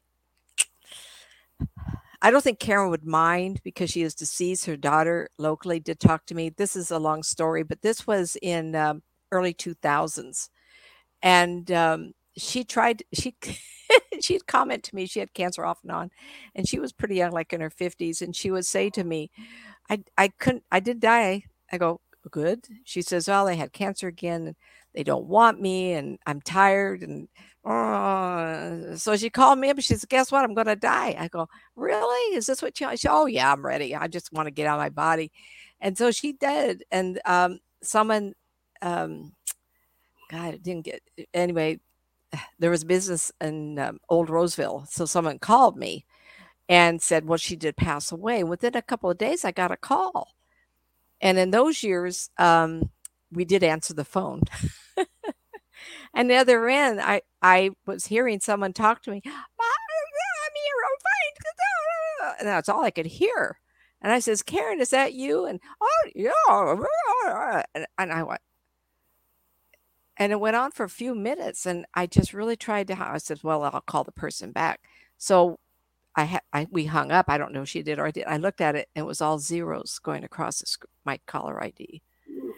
[2.22, 4.66] I don't think Karen would mind because she is deceased.
[4.66, 6.50] Her daughter locally did talk to me.
[6.50, 10.50] This is a long story, but this was in um, early 2000s.
[11.22, 13.36] And um, she tried, she,
[14.22, 16.12] she'd comment to me, she had cancer off and on,
[16.56, 18.22] and she was pretty young, like in her 50s.
[18.22, 19.32] And she would say to me,
[19.90, 21.44] I, I couldn't, I did die.
[21.72, 22.66] I go, good.
[22.84, 24.48] She says, well, they had cancer again.
[24.48, 24.56] And
[24.94, 27.02] they don't want me and I'm tired.
[27.04, 27.28] And
[27.64, 30.44] uh, so she called me up and she said, guess what?
[30.44, 31.16] I'm going to die.
[31.18, 32.36] I go, really?
[32.36, 33.96] Is this what you, she, oh yeah, I'm ready.
[33.96, 35.32] I just want to get out of my body.
[35.80, 36.84] And so she did.
[36.92, 38.34] And um, someone,
[38.82, 39.34] um,
[40.32, 41.02] God, it didn't get,
[41.34, 41.80] anyway,
[42.60, 44.86] there was business in um, Old Roseville.
[44.90, 46.06] So someone called me
[46.68, 48.44] and said, well, she did pass away.
[48.44, 50.36] Within a couple of days, I got a call.
[51.22, 52.92] And in those years, um,
[53.32, 54.42] we did answer the phone.
[56.14, 61.00] and the other end, I, I was hearing someone talk to me, I'm here, I'm
[61.02, 62.40] fine.
[62.40, 63.60] And that's all I could hear.
[64.02, 65.46] And I says, Karen, is that you?
[65.46, 66.34] And oh yeah.
[67.76, 68.42] And, and I went,
[70.20, 71.66] and it went on for a few minutes.
[71.66, 74.82] And I just really tried to, I said, well, I'll call the person back.
[75.18, 75.58] So
[76.16, 77.26] I had, I, we hung up.
[77.30, 78.26] I don't know if she did or I did.
[78.28, 81.64] I looked at it and it was all zeros going across the sc- my caller
[81.64, 82.02] ID.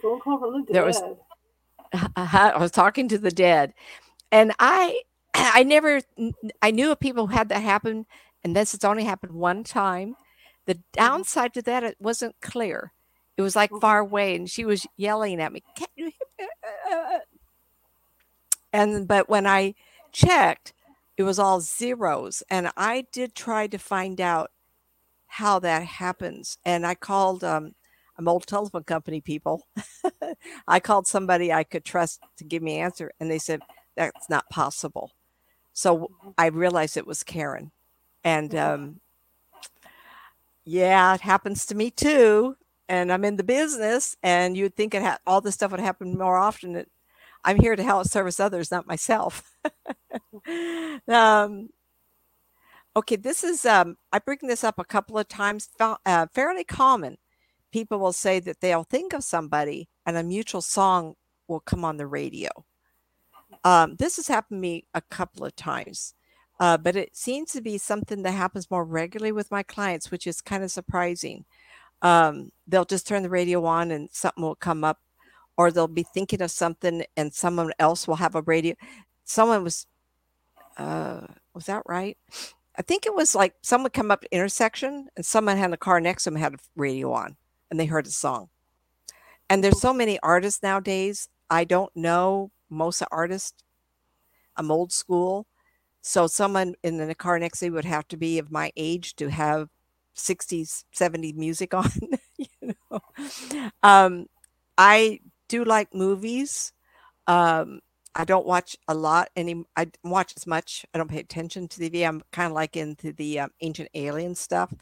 [0.01, 1.17] Phone call the There was- dead.
[2.15, 3.73] I was talking to the dead,
[4.31, 5.01] and I,
[5.33, 6.01] I never,
[6.61, 8.05] I knew of people who had that happen,
[8.45, 10.15] and this has only happened one time.
[10.67, 12.93] The downside to that, it wasn't clear.
[13.35, 13.81] It was like Mhm.
[13.81, 15.63] far away, and she was yelling at me.
[15.75, 17.17] "Can you hear me?"
[18.73, 19.75] And but when I
[20.11, 20.73] checked,
[21.17, 24.51] it was all zeros, and I did try to find out
[25.27, 27.73] how that happens, and I called um,
[28.17, 29.67] I'm old telephone company people.
[30.67, 33.61] I called somebody I could trust to give me an answer, and they said
[33.95, 35.11] that's not possible.
[35.73, 37.71] So I realized it was Karen,
[38.23, 38.73] and Mhm.
[38.75, 39.01] um,
[40.65, 42.55] yeah, it happens to me too.
[42.89, 46.17] And I'm in the business, and you'd think it ha- all this stuff would happen
[46.17, 46.75] more often.
[46.75, 46.89] It,
[47.43, 49.43] I'm here to help service others, not myself.
[51.07, 51.69] um,
[52.95, 55.69] okay, this is um, I bring this up a couple of times.
[55.79, 57.17] Uh, fairly common.
[57.71, 61.15] People will say that they'll think of somebody, and a mutual song
[61.47, 62.49] will come on the radio.
[63.63, 66.13] Um, this has happened to me a couple of times,
[66.59, 70.27] uh, but it seems to be something that happens more regularly with my clients, which
[70.27, 71.45] is kind of surprising.
[72.01, 74.99] Um, they'll just turn the radio on and something will come up,
[75.61, 78.73] or they'll be thinking of something and someone else will have a radio.
[79.25, 79.85] Someone was,
[80.77, 82.17] uh, was that right?
[82.75, 86.01] I think it was like someone come up to intersection and someone had a car
[86.01, 87.35] next to them had a radio on
[87.69, 88.49] and they heard a song.
[89.51, 91.29] And there's so many artists nowadays.
[91.47, 93.63] I don't know most artists.
[94.57, 95.45] I'm old school.
[96.01, 99.15] So someone in the car next to me would have to be of my age
[99.17, 99.69] to have
[100.15, 101.91] 60s, 70s music on.
[102.39, 102.99] you know,
[103.83, 104.25] um,
[104.75, 105.19] I
[105.51, 106.71] do like movies.
[107.27, 107.81] Um,
[108.15, 109.65] I don't watch a lot any.
[109.75, 110.85] I watch as much.
[110.93, 112.07] I don't pay attention to TV.
[112.07, 114.73] I'm kind of like into the um, ancient alien stuff,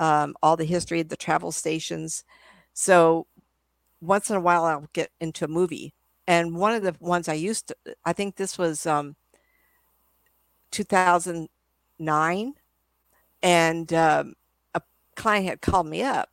[0.00, 2.24] um, all the history of the travel stations.
[2.72, 3.26] So
[4.00, 5.92] once in a while, I'll get into a movie.
[6.26, 9.16] And one of the ones I used to, I think this was um,
[10.72, 12.54] 2009,
[13.42, 14.34] and um,
[14.74, 14.82] a
[15.14, 16.30] client had called me up,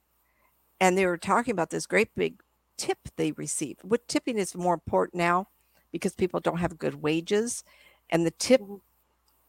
[0.80, 2.43] and they were talking about this great big
[2.78, 3.78] tip they receive.
[3.84, 5.48] What tipping is more important now
[5.92, 7.64] because people don't have good wages,
[8.10, 8.82] and the tip Mhm.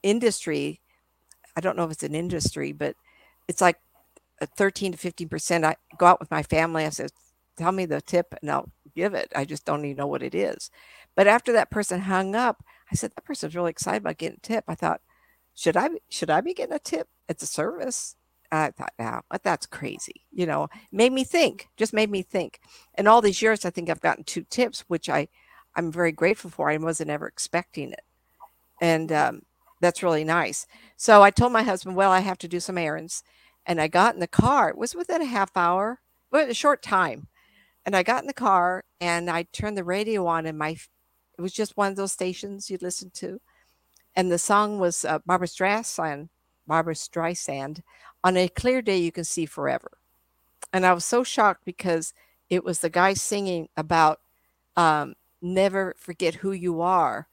[0.02, 0.80] industry.
[1.56, 2.96] I don't know if it's an industry, but
[3.48, 3.80] it's like
[4.40, 5.64] a 13 to 15 percent.
[5.64, 6.84] I go out with my family.
[6.86, 7.12] I said,
[7.56, 10.34] "Tell me the tip, and I'll give it." I just don't even know what it
[10.34, 10.70] is.
[11.16, 14.40] But after that person hung up, I said, "That person's really excited about getting a
[14.46, 15.02] tip." I thought,
[15.54, 17.08] should I should I be getting a tip?
[17.28, 18.16] It's a service.
[18.54, 20.26] I thought, now, but that's crazy.
[20.32, 21.68] You know, made me think.
[21.76, 22.60] Just made me think.
[22.94, 25.28] And all these years, I think I've gotten two tips, which I
[25.76, 26.70] I'm very grateful for.
[26.70, 28.02] I wasn't ever expecting it,
[28.80, 29.42] and um,
[29.80, 30.66] that's really nice.
[30.96, 33.22] So I told my husband, well, I have to do some errands,
[33.66, 34.68] and I got in the car.
[34.70, 36.00] It was within a half hour,
[36.30, 37.28] but a short time.
[37.86, 40.76] And I got in the car and I turned the radio on, and my
[41.36, 43.40] it was just one of those stations you listen to,
[44.16, 46.28] and the song was uh, Barbra Streisand.
[46.66, 47.80] Barbra Streisand
[48.22, 49.92] on a clear day you can see forever,
[50.72, 52.12] and I was so shocked because
[52.50, 54.20] it was the guy singing about
[54.76, 57.28] um, never forget who you are.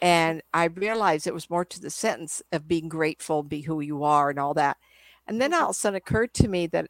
[0.00, 4.04] And I realized it was more to the sentence of being grateful, be who you
[4.04, 4.76] are, and all that.
[5.26, 6.88] And then all of a sudden occurred to me that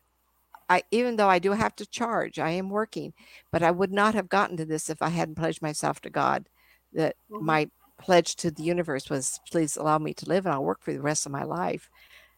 [0.69, 3.15] I, even though I do have to charge, I am working,
[3.51, 6.49] but I would not have gotten to this if I hadn't pledged myself to God.
[6.93, 7.41] That Mhm.
[7.43, 10.93] my pledge to the universe was, please allow me to live, and I'll work for
[10.93, 11.91] the rest of my life.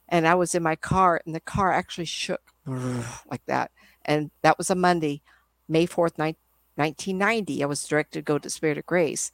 [0.08, 3.70] And I was in my car, and the car actually shook like that.
[4.04, 5.22] And that was a Monday,
[5.68, 7.62] May 4th, 1990.
[7.62, 9.32] I was directed to go to Spirit of Grace.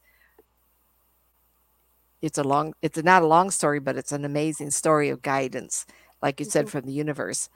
[2.22, 5.87] It's a long, it's not a long story, but it's an amazing story of guidance,
[6.22, 6.70] like you said, Mhm.
[6.70, 7.49] from the universe.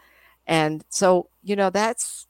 [0.47, 2.27] And so, you know, that's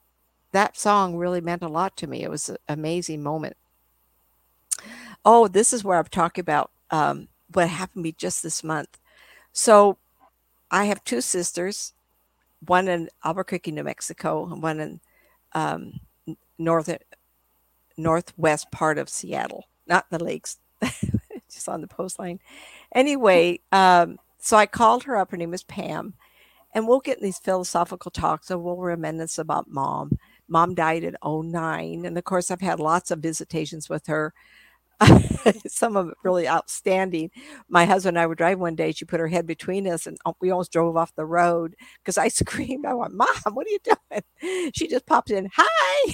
[0.51, 2.23] that song really meant a lot to me.
[2.23, 3.55] It was an amazing moment.
[5.25, 8.97] Oh, this is where I'm talking about um, what happened to me just this month.
[9.53, 9.97] So
[10.71, 11.93] I have two sisters,
[12.65, 14.99] one in Albuquerque, New Mexico, and one in
[15.53, 15.99] um,
[17.97, 20.57] northwest part of Seattle, not the lakes,
[21.51, 22.39] just on the coastline.
[22.95, 25.31] Anyway, um, so I called her up.
[25.31, 26.13] Her name is Pam,
[26.73, 28.47] and we'll get in these philosophical talks.
[28.47, 30.17] So we'll reminisce about mom.
[30.47, 32.05] Mom died in 09.
[32.05, 34.33] And of course, I've had lots of visitations with her.
[35.67, 37.31] Some of it really outstanding.
[37.69, 38.91] My husband and I were driving one day.
[38.91, 42.17] She put her head between us, and uh, we almost drove off the road because
[42.17, 42.85] I screamed.
[42.85, 46.13] I went, "Mom, what are you doing?" She just popped in, "Hi."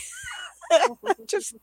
[1.28, 1.56] just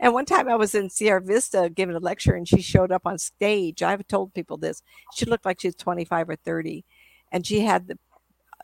[0.00, 3.02] and one time I was in Sierra Vista giving a lecture and she showed up
[3.06, 3.82] on stage.
[3.82, 4.82] I've told people this.
[5.14, 6.84] She looked like she was 25 or 30
[7.32, 7.98] and she had the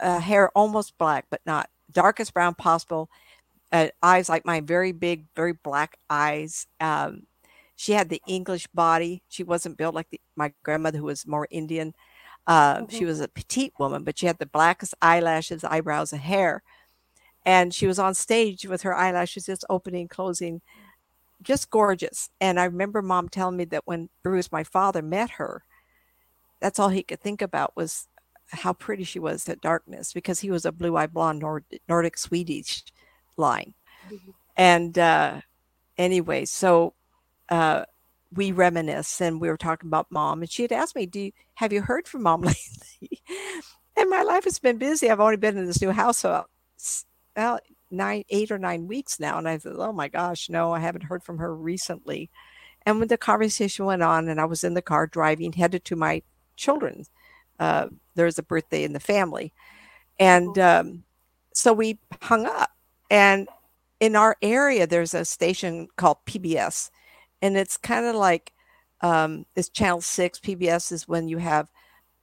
[0.01, 3.11] uh, hair almost black but not darkest brown possible.
[3.72, 6.66] Uh, eyes like mine, very big, very black eyes.
[6.81, 7.24] Um,
[7.79, 9.22] she had the English body.
[9.31, 11.95] She wasn't built like the, my grandmother, who was more Indian.
[12.47, 13.09] Uh, She Mhm.
[13.09, 16.62] was a petite woman, but she had the blackest eyelashes, eyebrows, and hair
[17.47, 20.61] and she was on stage with her eyelashes just opening closing
[21.43, 25.62] just gorgeous and i remember mom telling me that when bruce my father met her
[26.61, 28.09] that's all he could think about was
[28.51, 32.85] how pretty she was at darkness because he was a blue-eyed blonde Nord- nordic swedish
[33.37, 33.74] line
[34.11, 34.35] Mhm.
[34.57, 35.41] and uh
[35.99, 36.95] anyway so
[37.49, 37.84] uh
[38.34, 41.32] we reminisce and we were talking about mom and she had asked me do you
[41.55, 43.22] have you heard from mom lately?
[43.96, 45.11] And my life has been busy.
[45.11, 46.49] I've only been in this new house about
[47.36, 47.59] well
[47.90, 51.05] nine eight or nine weeks now and i thought oh my gosh no i haven't
[51.05, 52.30] heard from her recently.
[52.86, 55.96] And when the conversation went on and i was in the car driving headed to
[55.96, 56.22] my
[56.57, 57.05] children
[57.59, 59.53] uh, there's a birthday in the family.
[60.18, 61.05] And um,
[61.53, 62.70] so we hung up
[63.11, 63.49] and
[64.01, 66.90] in our area there's a station called pbs
[67.43, 68.53] and it's kind of like
[69.01, 71.70] um, it's channel 6 pbs is when you have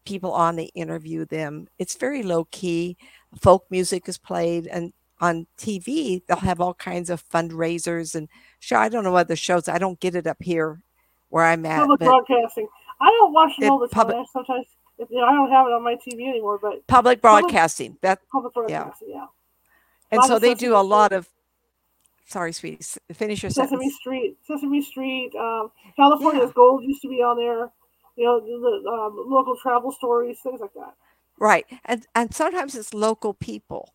[0.05, 2.97] people on they interview them it's very low key
[3.39, 8.28] folk music is played and on tv they'll have all kinds of fundraisers and
[8.59, 10.82] sure i don't know other shows i don't get it up here
[11.30, 12.68] where i'm at Public broadcasting.
[13.01, 14.07] I don't watch it all the time.
[14.07, 14.66] public- Sometimes
[14.97, 18.20] if, you know, I don't have it on my TV anymore, but public broadcasting that
[18.32, 19.26] public broadcasting, yeah.
[20.11, 21.28] and so they do a lot of
[22.26, 26.53] sorry sweetie finish your Sesame sentence Street, Sesame Street, um, California's Yeah.
[26.55, 27.71] Gold used to be on there.
[28.17, 30.93] You know, the, um, local travel stories, things like that.
[31.39, 33.93] right and and sometimes it's local people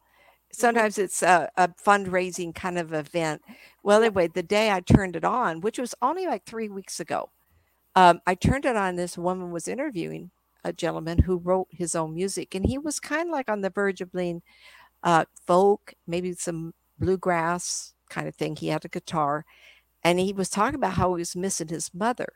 [0.53, 3.41] sometimes it's a, a fundraising kind of event
[3.83, 7.31] well anyway the day i turned it on which was only like three weeks ago
[7.97, 10.31] um, i turned it on this woman was interviewing
[10.65, 13.71] a gentleman who wrote his own music and he was kind of like on the
[13.71, 14.43] verge of being
[15.03, 19.45] uh, folk maybe some bluegrass kind of thing he had a guitar
[20.03, 22.33] and he was talking about how he was missing his mother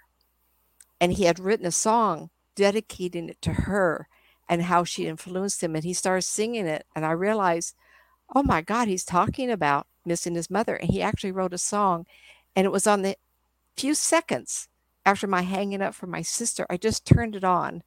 [1.01, 4.09] and he had written a song dedicating it to her
[4.49, 7.75] and how she influenced him and he started singing it and i realized
[8.33, 10.77] oh my God, he's talking about missing his mother.
[10.77, 12.07] And he actually wrote a song,
[12.55, 13.17] and it was on the
[13.77, 14.69] few seconds
[15.05, 16.67] after my hanging up for my sister.
[16.71, 17.83] I just turned it on.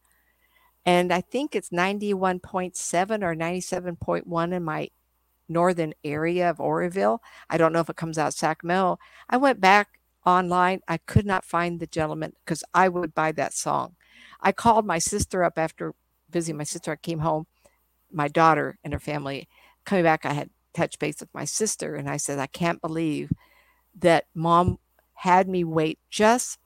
[0.86, 4.90] And I think it's 91.7 or 97.1 in my
[5.50, 7.22] northern area of Oroville.
[7.50, 9.00] I don't know if it comes out Sacramento.
[9.30, 10.82] I went back online.
[10.88, 13.96] I could not find the gentleman because I would buy that song.
[14.42, 15.94] I called my sister up after
[16.30, 16.92] visiting my sister.
[16.92, 17.48] I came home,
[18.12, 19.48] my daughter and her family.
[19.86, 23.32] Coming back, I had touched base with my sister and I said, I can't believe
[24.00, 24.80] that mom
[25.14, 26.60] had me wait just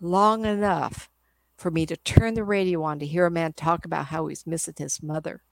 [0.00, 1.10] long enough
[1.56, 4.46] for me to turn the radio on to hear a man talk about how he's
[4.46, 5.42] missing his mother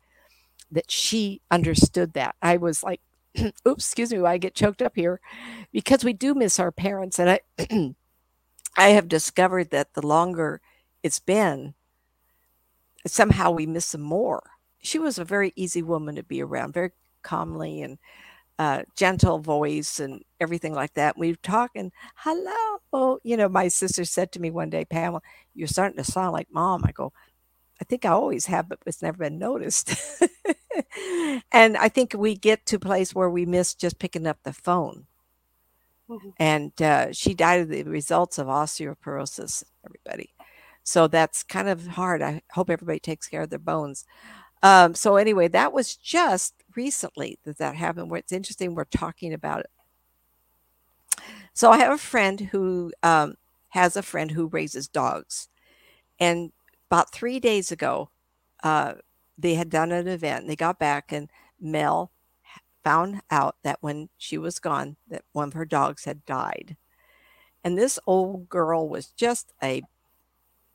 [0.73, 2.35] that she understood that.
[2.43, 3.01] I was like,
[3.69, 5.21] oops, excuse me, I get choked up here
[5.73, 7.19] because we do miss our parents.
[7.19, 7.41] And I,
[8.77, 10.61] I have discovered that the longer
[11.03, 11.75] it's been,
[13.07, 14.43] somehow we miss them more.
[14.83, 16.91] She was a very easy woman to be around, very
[17.23, 17.99] calmly and
[18.59, 21.19] uh, gentle voice and everything like that.
[21.19, 25.23] We talk and hello, you know, my sister said to me one day, Pamela,
[25.55, 26.85] you're starting to sound like mom.
[26.87, 27.13] I go,
[27.83, 29.93] I think I always have, but it's never been noticed.
[31.53, 34.53] and I think we get to a place where we miss just picking up the
[34.53, 35.07] phone.
[36.09, 36.29] Mm-hmm.
[36.37, 40.31] And uh, she died of the results of osteoporosis, everybody.
[40.85, 42.23] So that's kind of hard.
[42.23, 44.05] I hope everybody takes care of their bones.
[44.63, 48.13] Um, so anyway, that was just recently that that happened.
[48.13, 49.71] Where it's interesting, we're talking about it.
[51.53, 53.35] So I have a friend who um,
[53.71, 55.49] has a friend who raises dogs,
[56.21, 56.53] and
[56.93, 58.11] about three days ago,
[58.63, 58.93] uh,
[59.39, 62.13] they had done an event and they got back and Mel
[62.85, 66.77] found out that when she was gone that one of her dogs had died.
[67.65, 69.81] And this old girl was just a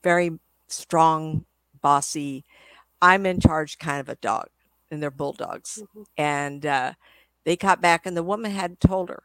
[0.02, 1.44] very strong,
[1.80, 2.44] bossy,
[3.00, 4.48] I'm in charge kind of a dog.
[4.90, 5.84] And they're bulldogs.
[5.84, 6.02] Mm-hmm.
[6.16, 6.92] And uh,
[7.44, 9.22] they got back and the woman had told her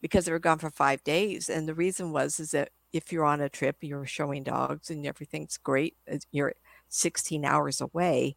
[0.00, 1.48] because they were gone for five days.
[1.48, 5.06] And the reason was is that if you're on a trip, you're showing dogs and
[5.06, 5.96] everything's great,
[6.32, 6.54] you're
[6.88, 8.36] 16 hours away,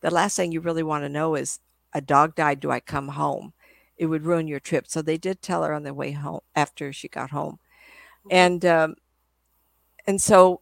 [0.00, 1.60] the last thing you really want to know is
[1.92, 3.52] a dog died, do I come home?
[3.96, 4.86] It would ruin your trip.
[4.86, 7.58] So they did tell her on the way home after she got home.
[8.26, 8.28] Mm-hmm.
[8.30, 8.94] And um,
[10.06, 10.60] and so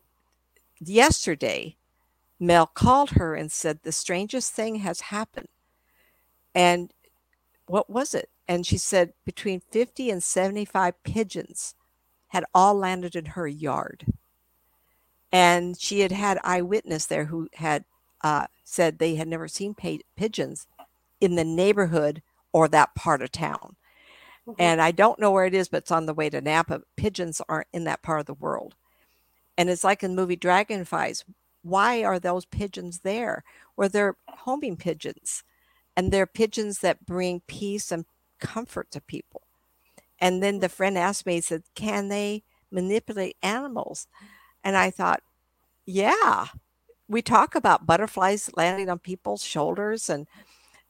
[0.80, 1.76] yesterday,
[2.40, 5.48] Mel called her and said the strangest thing has happened.
[6.54, 6.92] And
[7.66, 8.30] what was it?
[8.48, 11.74] And she said between 50 and 75 pigeons
[12.36, 14.04] had all landed in her yard.
[15.32, 17.86] And she had had eyewitness there who had
[18.22, 20.66] uh, said they had never seen pigeons
[21.18, 22.22] in the neighborhood
[22.52, 23.76] or that part of town.
[24.46, 24.60] Mm-hmm.
[24.60, 26.82] And I don't know where it is, but it's on the way to Napa.
[26.94, 28.74] Pigeons aren't in that part of the world.
[29.56, 31.24] And it's like in the movie Dragonflies.
[31.62, 33.44] Why are those pigeons there?
[33.78, 35.42] Well, they're homing pigeons,
[35.96, 38.04] and they're pigeons that bring peace and
[38.40, 39.45] comfort to people.
[40.20, 44.06] And then the friend asked me, he said, Can they manipulate animals?
[44.64, 45.22] And I thought,
[45.86, 46.48] Yeah.
[47.08, 50.26] We talk about butterflies landing on people's shoulders and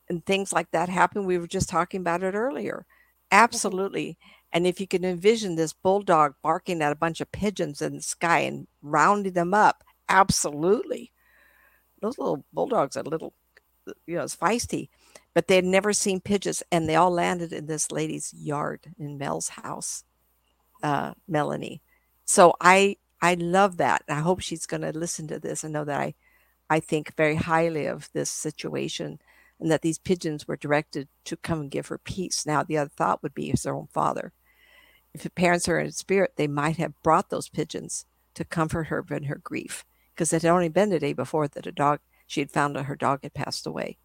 [0.09, 1.27] and things like that happen.
[1.27, 2.87] We were just talking about it earlier.
[2.87, 3.37] Mm-hmm.
[3.45, 4.19] Absolutely.
[4.53, 8.03] And if you can envision this bulldog barking at a bunch of pigeons in the
[8.03, 11.13] sky and rounding them up, absolutely.
[12.03, 13.35] Those little bulldogs are little,
[14.07, 14.89] you know, it's feisty
[15.37, 19.19] but they had never seen pigeons and they all landed in this lady's yard in
[19.19, 20.03] Mel's house,
[20.83, 21.83] uh, Melanie.
[22.25, 24.03] So I I love that.
[24.09, 26.15] I hope she's going to listen to this and know that I
[26.71, 29.19] I think very highly of this situation
[29.61, 32.47] and that these pigeons were directed to come and give her peace.
[32.47, 34.33] Now the other thought would be their own father.
[35.13, 38.07] If the parents are in spirit, they might have brought those pigeons
[38.37, 39.85] to comfort her in her grief
[40.15, 42.87] because it had only been the day before that a dog she had found out
[42.87, 43.99] her dog had passed away.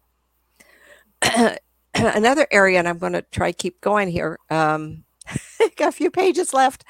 [1.94, 4.38] another area, and I'm going to try keep going here.
[4.50, 5.04] Um,
[5.76, 6.84] got a few pages left.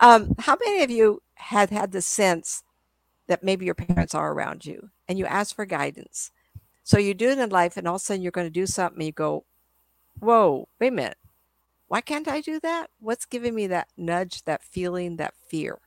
[0.00, 2.62] Um, how many of you had had the sense
[3.26, 6.30] that maybe your parents are around you and you ask for guidance?
[6.82, 8.66] So you do it in life, and all of a sudden you're going to do
[8.66, 9.04] something.
[9.04, 9.44] You go,
[10.20, 11.18] "Whoa, wait a minute!
[11.88, 12.90] Why can't I do that?
[13.00, 15.78] What's giving me that nudge, that feeling, that fear?"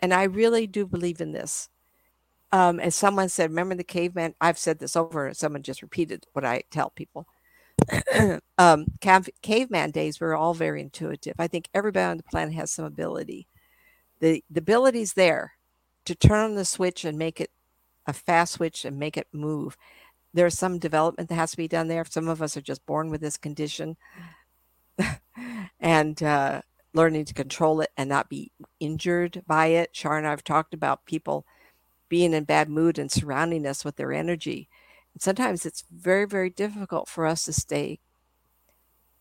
[0.00, 1.68] And I really do believe in this
[2.52, 4.34] um, as someone said, remember the caveman?
[4.40, 7.26] I've said this over, and someone just repeated what I tell people.
[8.58, 11.34] um, cave, caveman days were all very intuitive.
[11.38, 13.46] I think everybody on the planet has some ability.
[14.20, 15.52] The the ability's there
[16.06, 17.50] to turn on the switch and make it
[18.06, 19.76] a fast switch and make it move.
[20.32, 22.04] There's some development that has to be done there.
[22.04, 23.96] Some of us are just born with this condition,
[25.80, 26.62] and uh,
[26.94, 29.92] learning to control it and not be injured by it.
[29.92, 31.46] Char and I've talked about people
[32.08, 34.68] being in bad mood and surrounding us with their energy.
[35.14, 38.00] And sometimes it's very, very difficult for us to stay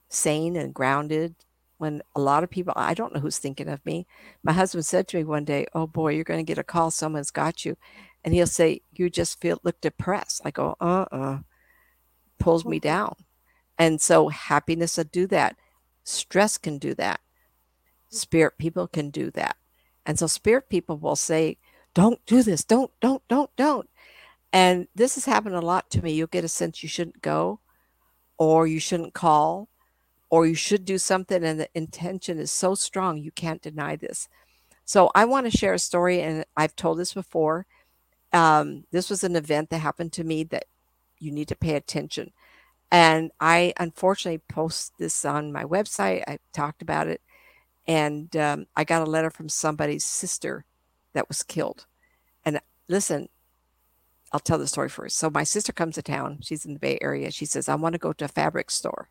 [0.09, 1.35] sane and grounded
[1.77, 4.07] when a lot of people I don't know who's thinking of me.
[4.43, 6.91] My husband said to me one day, "Oh boy, you're going to get a call
[6.91, 7.77] someone's got you."
[8.23, 11.39] And he'll say, "You just feel look depressed." I go, "Uh-uh."
[12.39, 12.87] Pulls me mm-hmm.
[12.87, 13.15] down.
[13.77, 15.55] And so happiness will do that.
[16.03, 17.19] Stress can do that.
[18.09, 19.57] Spirit people can do that.
[20.05, 21.57] And so spirit people will say,
[21.97, 22.63] "Don't do this.
[22.63, 23.89] Don't don't don't don't."
[24.53, 26.13] And this has happened a lot to me.
[26.13, 27.59] You'll get a sense you shouldn't go
[28.37, 29.69] or you shouldn't call
[30.29, 34.27] or you should do something and the intention is so strong you can't deny this
[34.85, 37.65] so i want to share a story and i've told this before
[38.33, 40.65] um, this was an event that happened to me that
[41.19, 42.31] you need to pay attention
[42.91, 47.21] and i unfortunately post this on my website i talked about it
[47.87, 50.65] and um, i got a letter from somebody's sister
[51.17, 51.85] that was killed
[52.45, 53.27] and listen
[54.31, 56.97] i'll tell the story first so my sister comes to town she's in the bay
[57.01, 59.09] area she says i want to go to a fabric store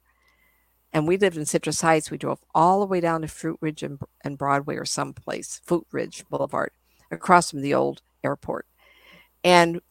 [0.93, 2.11] and we lived in Citrus Heights.
[2.11, 5.87] We drove all the way down to Fruit Ridge and, and Broadway or someplace, Fruit
[5.93, 6.71] Ridge Boulevard,
[7.11, 8.67] across from the old airport.
[9.45, 9.83] And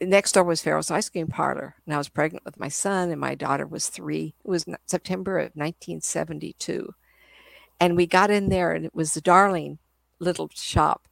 [0.00, 1.74] next door was Farrell's Ice Cream Parlor.
[1.84, 4.34] And I was pregnant with my son, and my daughter was three.
[4.44, 6.94] It was September of 1972.
[7.78, 9.78] And we got in there, and it was a darling
[10.18, 11.06] little shop.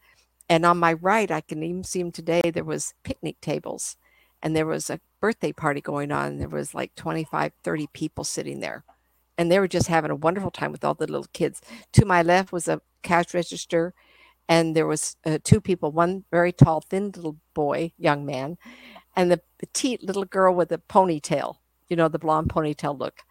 [0.48, 3.96] And on my right, I can even see them today, there was picnic tables.
[4.42, 6.36] And there was a birthday party going on.
[6.38, 8.84] There was like 25, 30 people sitting there
[9.36, 11.60] and they were just having a wonderful time with all the little kids.
[11.92, 13.94] To my left was a cash register,
[14.48, 15.90] and there was uh, two people.
[15.90, 18.58] One very tall, thin little boy, young man,
[19.16, 21.56] and the petite little girl with a ponytail.
[21.88, 23.22] You know, the blonde ponytail look.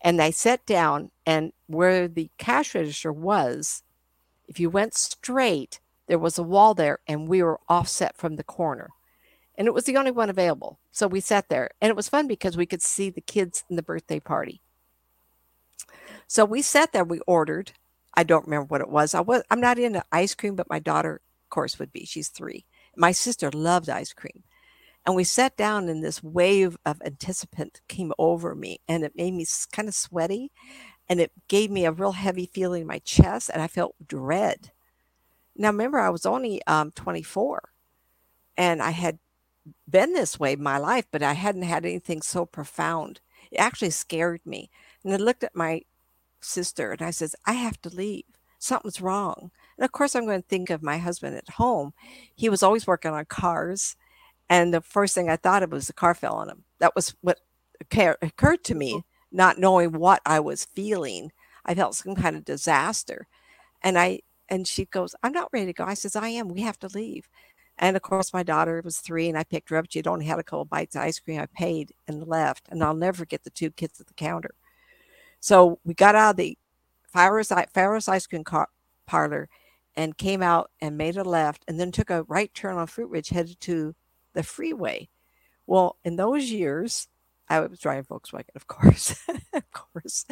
[0.00, 3.82] And I sat down, and where the cash register was,
[4.48, 5.80] if you went straight,
[6.10, 8.90] there was a wall there, and we were offset from the corner.
[9.56, 10.78] And it was the only one available.
[10.92, 13.76] So we sat there, and it was fun because we could see the kids in
[13.76, 14.60] the birthday party
[16.30, 17.72] so we sat there, we ordered.
[18.14, 19.14] I don't remember what it was.
[19.14, 22.04] I was I'm not into ice cream, but my daughter, of course, would be.
[22.04, 22.66] She's three.
[22.96, 24.44] My sister loved ice cream.
[25.06, 29.34] And we sat down and this wave of anticipant came over me and it made
[29.34, 30.52] me kind of sweaty
[31.08, 34.70] and it gave me a real heavy feeling in my chest and I felt dread.
[35.56, 37.70] Now remember I was only um, 24
[38.56, 39.18] and I had
[39.88, 43.20] been this way my life, but I hadn't had anything so profound.
[43.50, 44.70] It actually scared me.
[45.04, 45.82] And I looked at my
[46.40, 48.24] sister and I says, I have to leave.
[48.58, 49.50] Something's wrong.
[49.76, 51.92] And of course, I'm going to think of my husband at home.
[52.34, 53.96] He was always working on cars.
[54.48, 56.64] And the first thing I thought of was the car fell on him.
[56.78, 57.40] That was what
[57.80, 61.32] occurred to me, not knowing what I was feeling.
[61.64, 63.26] I felt some kind of disaster.
[63.82, 64.20] And I,
[64.50, 65.84] and she goes, I'm not ready to go.
[65.84, 66.48] I says, I am.
[66.48, 67.28] We have to leave.
[67.78, 69.86] And of course, my daughter was three, and I picked her up.
[69.88, 71.40] She'd only had a couple bites of ice cream.
[71.40, 72.68] I paid and left.
[72.70, 74.54] And I'll never forget the two kids at the counter.
[75.40, 76.58] So we got out of the
[77.08, 78.68] Farrell's, Farrell's ice cream car,
[79.06, 79.48] parlor
[79.96, 83.10] and came out and made a left and then took a right turn on Fruit
[83.10, 83.94] Ridge, headed to
[84.34, 85.08] the freeway.
[85.66, 87.08] Well, in those years,
[87.48, 89.16] I was driving Volkswagen, of course,
[89.52, 90.24] of course.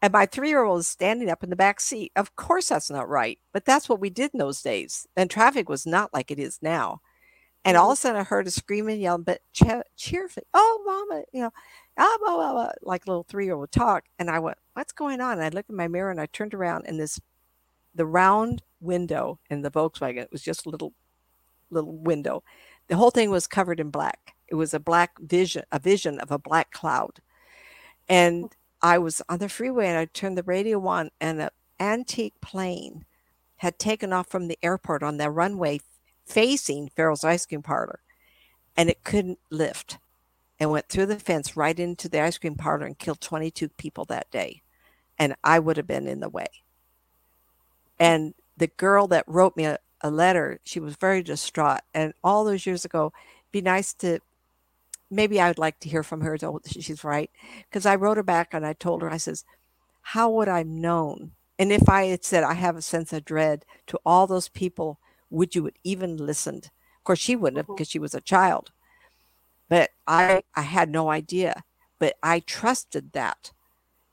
[0.00, 2.12] And my three year old is standing up in the back seat.
[2.14, 5.06] Of course, that's not right, but that's what we did in those days.
[5.16, 7.00] And traffic was not like it is now.
[7.64, 8.02] And all of a mm-hmm.
[8.02, 9.40] sudden, I heard a screaming, yelling, but
[9.96, 11.50] cheerfully, "Oh, mama!" You know,
[11.98, 14.04] ah, blah, blah, blah, like a little three year old talk.
[14.18, 15.32] And I went, what's going on?
[15.32, 17.20] And I looked in my mirror and I turned around and this,
[17.94, 20.94] the round window in the Volkswagen, it was just a little,
[21.70, 22.42] little window.
[22.86, 24.34] The whole thing was covered in black.
[24.46, 27.20] It was a black vision, a vision of a black cloud.
[28.08, 31.50] And I was on the freeway and I turned the radio on and an
[31.80, 33.04] antique plane
[33.56, 35.80] had taken off from the airport on the runway
[36.26, 38.00] facing Farrell's ice cream parlor
[38.76, 39.98] and it couldn't lift
[40.60, 44.04] and went through the fence right into the ice cream parlor and killed 22 people
[44.06, 44.62] that day.
[45.18, 46.46] And I would have been in the way.
[47.98, 51.80] And the girl that wrote me a, a letter, she was very distraught.
[51.94, 53.12] And all those years ago,
[53.50, 54.20] be nice to
[55.10, 56.34] maybe I would like to hear from her.
[56.34, 57.30] As oh she's right.
[57.68, 59.44] Because I wrote her back and I told her, I says,
[60.02, 61.32] How would I have known?
[61.58, 65.00] And if I had said I have a sense of dread to all those people,
[65.30, 66.70] would you have even listened?
[66.98, 67.74] Of course, she wouldn't have mm-hmm.
[67.74, 68.70] because she was a child
[69.68, 71.64] but I I had no idea,
[71.98, 73.52] but I trusted that.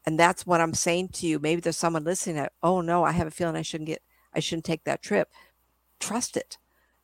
[0.06, 1.40] And that's what I'm saying to you.
[1.40, 4.40] Maybe there's someone listening that, oh no, I have a feeling I shouldn't get I
[4.40, 5.32] shouldn't take that trip.
[6.00, 6.58] Trust it.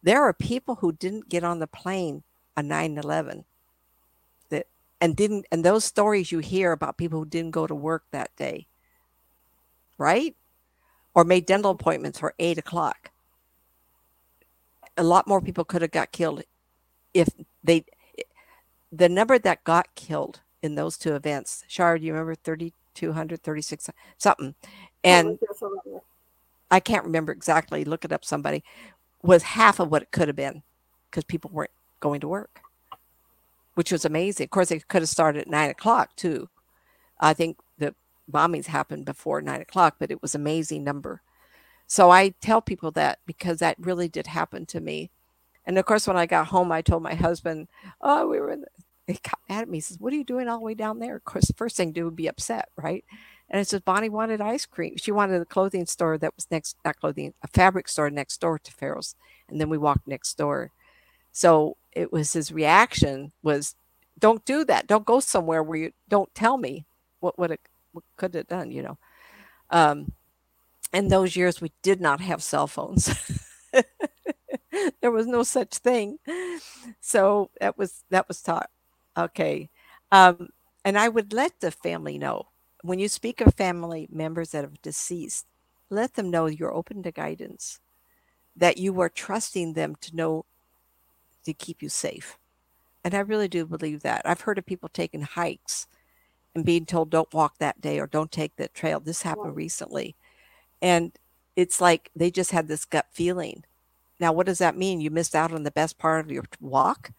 [0.04, 2.24] There are people who didn't get on the plane
[2.58, 3.46] on 9-11 that
[5.02, 8.34] and didn't and those stories you hear about people who didn't go to work that
[8.38, 8.68] day.
[9.98, 10.36] Right?
[11.14, 13.12] Or made dental appointments for eight o'clock.
[14.98, 16.44] A lot more people could have got killed
[17.14, 17.28] if
[17.64, 17.86] they
[18.92, 23.90] the number that got killed in those two events, Shar, do you remember 30, 236
[24.18, 24.56] something.
[25.04, 25.40] And
[26.70, 28.64] I can't remember exactly, look it up somebody,
[29.24, 30.62] was half of what it could have been
[31.10, 32.61] because people weren't going to work,
[33.76, 34.46] which was amazing.
[34.46, 36.50] Of course, they could have started at nine o'clock too.
[37.20, 37.96] I think the
[38.32, 41.22] bombings happened before nine o'clock, but it was amazing number.
[41.88, 45.12] So I tell people that because that really did happen to me.
[45.66, 47.68] And of course, when I got home, I told my husband,
[48.02, 49.78] "Oh, we were in." The, he got mad at me.
[49.78, 51.76] He says, "What are you doing all the way down there?" Of course, the first
[51.78, 53.04] thing to do would be upset, right?
[53.50, 54.96] And it says Bonnie wanted ice cream.
[54.98, 58.58] She wanted a clothing store that was next, not clothing, a fabric store next door
[58.58, 59.16] to Farrell's.
[59.50, 60.72] And then we walked next door.
[61.34, 63.76] So it was his reaction was,
[64.20, 64.88] "Don't do that.
[64.88, 66.86] Don't go somewhere where you don't tell me
[67.22, 67.62] what what it
[67.94, 68.98] what could have done." You know.
[69.72, 70.14] Um,
[70.94, 73.10] in those years, we did not have cell phones.
[75.02, 76.20] there was no such thing.
[77.00, 78.70] So that was that was taught.
[79.18, 79.70] Okay.
[80.12, 80.50] Um,
[80.86, 82.48] and I would let the family know
[82.84, 85.46] when you speak of family members that have deceased,
[85.90, 87.80] let them know you're open to guidance,
[88.56, 90.46] that you are trusting them to know
[91.46, 92.38] to keep you safe.
[93.04, 94.22] And I really do believe that.
[94.26, 95.88] I've heard of people taking hikes
[96.54, 99.00] and being told don't walk that day or don't take that trail.
[99.00, 100.16] This happened recently.
[100.82, 101.12] And
[101.56, 103.64] it's like they just had this gut feeling.
[104.20, 105.02] Now, what does that mean?
[105.02, 107.12] You missed out on the best part of your walk?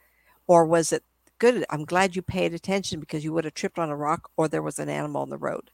[0.46, 1.02] Or was it
[1.42, 1.64] good.
[1.70, 4.62] I'm glad you paid attention because you would have tripped on a rock or there
[4.62, 5.72] was an animal on the road.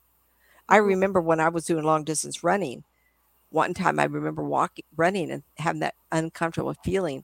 [0.66, 0.86] I mm-hmm.
[0.86, 2.84] remember when I was doing long distance running,
[3.51, 7.22] one time I remember walking, running and having that uncomfortable feeling.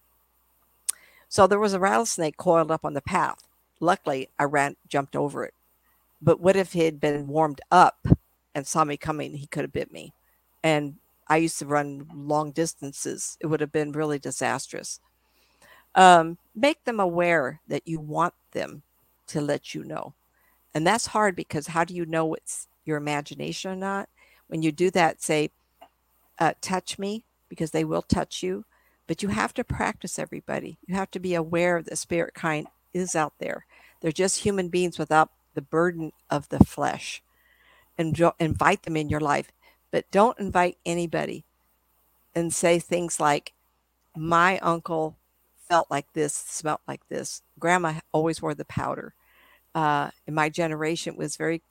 [1.28, 3.48] So there was a rattlesnake coiled up on the path.
[3.80, 5.54] Luckily, I ran, jumped over it.
[6.22, 8.06] But what if he had been warmed up
[8.54, 9.34] and saw me coming?
[9.34, 10.14] He could have bit me.
[10.62, 10.96] And
[11.28, 13.36] I used to run long distances.
[13.40, 15.00] It would have been really disastrous.
[15.94, 18.82] Um, make them aware that you want them
[19.28, 20.14] to let you know.
[20.74, 24.08] And that's hard because how do you know it's your imagination or not?
[24.48, 25.50] When you do that, say,
[26.38, 28.64] uh, touch me, because they will touch you.
[29.06, 30.78] But you have to practice everybody.
[30.86, 33.66] You have to be aware the spirit kind is out there.
[34.00, 37.22] They're just human beings without the burden of the flesh.
[37.96, 39.52] And invite them in your life,
[39.92, 41.44] but don't invite anybody
[42.34, 43.52] and say things like,
[44.16, 45.16] My uncle
[45.68, 47.42] felt like this, smelt like this.
[47.58, 49.14] Grandma always wore the powder.
[49.74, 51.62] Uh, in my generation, it was very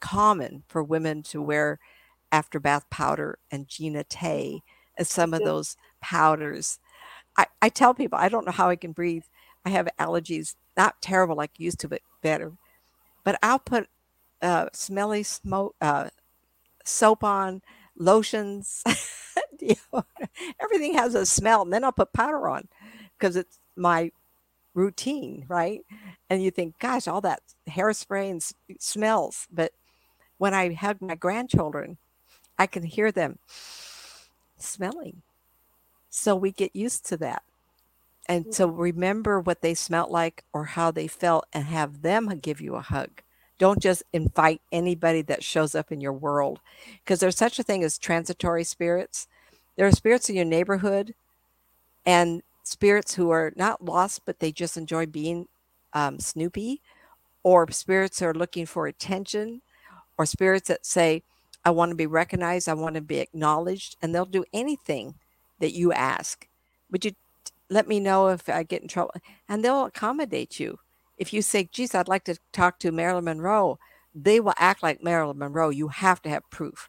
[0.00, 1.78] common for women to wear
[2.32, 4.62] after bath powder and Jean Naté
[4.98, 6.78] as some of those powders.
[7.36, 9.24] I, I tell people I don't know how I can breathe.
[9.64, 12.52] I have allergies, not terrible like used to, but better.
[13.24, 13.88] But I'll put
[14.42, 16.10] uh, smelly smoke uh,
[16.84, 17.62] soap on,
[17.98, 18.82] lotions.
[20.60, 22.68] Everything has a smell, and then I'll put powder on
[23.18, 24.12] because it's my
[24.74, 25.80] routine, right?
[26.30, 28.42] And you think, gosh, all that hairspray and
[28.80, 29.46] smells.
[29.50, 29.72] But
[30.38, 31.98] when I hug my grandchildren,
[32.58, 33.38] I can hear them
[34.58, 35.22] smelling.
[36.08, 37.42] So we get used to that.
[38.28, 42.60] And so remember what they smelt like or how they felt and have them give
[42.60, 43.22] you a hug.
[43.58, 46.60] Don't just invite anybody that shows up in your world
[47.02, 49.28] because there's such a thing as transitory spirits.
[49.76, 51.14] There are spirits in your neighborhood
[52.04, 55.48] and spirits who are not lost, but they just enjoy being
[55.92, 56.82] um, snoopy,
[57.42, 59.62] or spirits are looking for attention,
[60.18, 61.22] or spirits that say,
[61.66, 65.16] I want to be recognized, I want to be acknowledged, and they'll do anything
[65.58, 66.46] that you ask.
[66.92, 67.10] Would you
[67.68, 69.14] let me know if I get in trouble?
[69.48, 70.78] And they'll accommodate you.
[71.18, 73.80] If you say, geez, I'd like to talk to Marilyn Monroe,
[74.14, 75.70] they will act like Marilyn Monroe.
[75.70, 76.88] You have to have proof.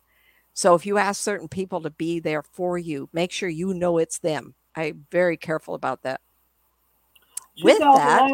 [0.54, 3.98] So if you ask certain people to be there for you, make sure you know
[3.98, 4.54] it's them.
[4.76, 6.22] I'm very careful about that.
[7.64, 8.30] With that,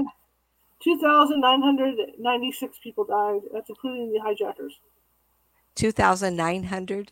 [0.84, 3.44] 2,996 people died.
[3.54, 4.78] That's including the hijackers.
[5.76, 7.11] 2,900?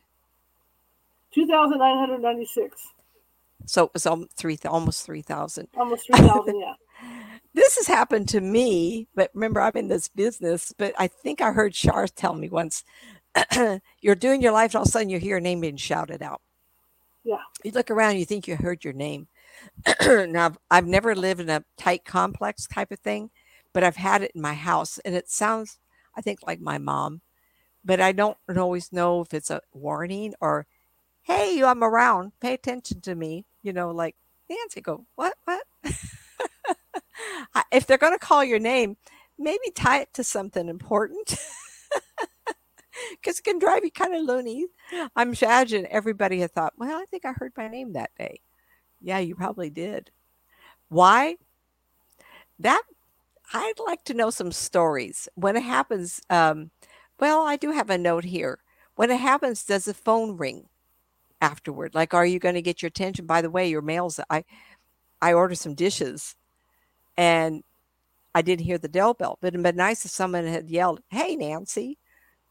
[1.34, 2.88] 2,996.
[3.66, 5.68] So it was almost 3, almost 3,000.
[5.78, 6.74] Almost 3,000, yeah.
[7.54, 10.74] this has happened to me, but remember, I'm in this business.
[10.78, 12.84] But I think I heard Shar tell me once
[14.02, 16.22] you're doing your life, and all of a sudden you hear your name being shouted
[16.22, 16.42] out.
[17.24, 17.38] Yeah.
[17.64, 19.28] You look around, you think you heard your name.
[20.06, 23.30] now, I've never lived in a tight complex type of thing,
[23.74, 25.78] but I've had it in my house, and it sounds,
[26.16, 27.22] I think, like my mom.
[27.84, 30.68] But I don't always know if it's a warning or,
[31.24, 32.34] "Hey, I'm around.
[32.42, 34.16] Pay attention to me." You know, like
[34.50, 35.64] Nancy, go what, what?
[37.72, 38.98] if they're going to call your name,
[39.38, 41.36] maybe tie it to something important.
[43.12, 44.68] because it can drive you kind of loony.
[45.16, 48.42] I'm imagine everybody had thought, well, I think I heard my name that day.
[49.02, 50.12] Yeah, you probably did.
[50.90, 51.38] Why?
[52.60, 52.84] That
[53.54, 56.22] I'd like to know some stories when it happens.
[56.30, 56.72] Um,
[57.22, 58.60] well, I do have a note here.
[58.96, 60.68] When it happens, does the phone ring
[61.40, 61.96] afterward?
[61.96, 63.26] Like, are you going to get your attention?
[63.28, 64.44] By the way, your mail's I
[65.22, 66.36] I ordered some dishes
[67.16, 67.64] and
[68.34, 72.00] I didn't hear the doorbell, but it'd been nice if someone had yelled, Hey, Nancy,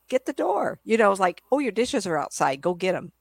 [0.09, 0.79] get the door.
[0.85, 2.61] You know, it's like, Oh, your dishes are outside.
[2.61, 3.12] Go get them.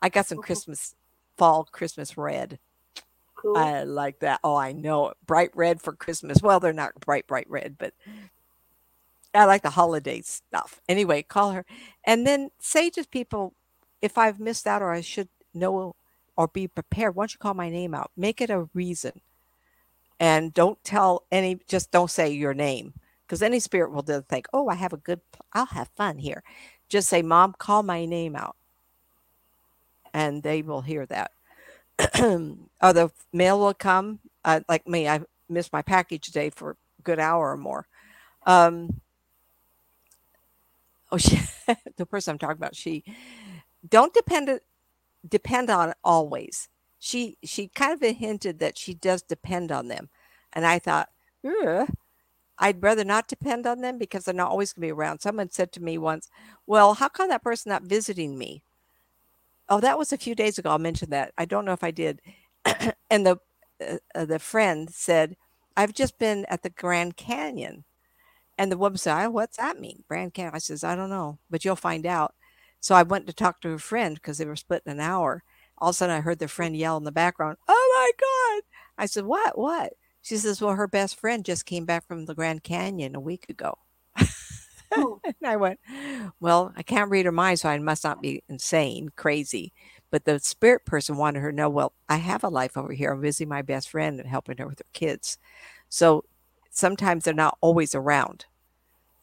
[0.00, 0.46] I got some mm-hmm.
[0.46, 0.94] Christmas,
[1.36, 2.60] fall Christmas red.
[3.34, 3.56] Cool.
[3.56, 4.40] I like that.
[4.44, 5.16] Oh, I know it.
[5.26, 6.42] Bright red for Christmas.
[6.42, 7.92] Well, they're not bright, bright red, but
[9.34, 10.80] I like the holiday stuff.
[10.88, 11.64] Anyway, call her
[12.04, 13.54] and then say to people,
[14.02, 15.94] if I've missed out or I should know
[16.36, 18.10] or be prepared, why don't you call my name out?
[18.16, 19.20] Make it a reason.
[20.18, 22.94] And don't tell any, just don't say your name
[23.26, 25.20] because any spirit will think, oh, I have a good,
[25.52, 26.42] I'll have fun here.
[26.88, 28.56] Just say, Mom, call my name out.
[30.12, 31.30] And they will hear that.
[32.20, 34.20] or the mail will come.
[34.44, 37.86] Uh, like me, I missed my package today for a good hour or more.
[38.46, 39.00] Um,
[41.12, 41.40] oh, she,
[41.96, 43.04] the person I'm talking about, she
[43.88, 44.60] don't depend
[45.28, 46.68] depend on always.
[46.98, 50.10] She she kind of hinted that she does depend on them,
[50.52, 51.10] and I thought,
[52.58, 55.20] I'd rather not depend on them because they're not always going to be around.
[55.20, 56.28] Someone said to me once,
[56.66, 58.62] "Well, how come that person not visiting me?"
[59.68, 60.70] Oh, that was a few days ago.
[60.70, 61.32] I'll mention that.
[61.38, 62.20] I don't know if I did.
[63.10, 63.38] and the
[64.14, 65.36] uh, the friend said,
[65.76, 67.84] "I've just been at the Grand Canyon."
[68.60, 70.04] And the woman said, What's that mean?
[70.06, 70.54] Grand Canyon.
[70.54, 72.34] I says, I don't know, but you'll find out.
[72.78, 75.42] So I went to talk to her friend because they were splitting an hour.
[75.78, 78.62] All of a sudden, I heard the friend yell in the background, Oh my God.
[78.98, 79.56] I said, What?
[79.56, 79.94] What?
[80.20, 83.46] She says, Well, her best friend just came back from the Grand Canyon a week
[83.48, 83.78] ago.
[84.94, 85.20] Oh.
[85.24, 85.80] and I went,
[86.38, 89.72] Well, I can't read her mind, so I must not be insane, crazy.
[90.10, 93.12] But the spirit person wanted her to know, Well, I have a life over here.
[93.14, 95.38] I'm visiting my best friend and helping her with her kids.
[95.88, 96.24] So
[96.70, 98.44] sometimes they're not always around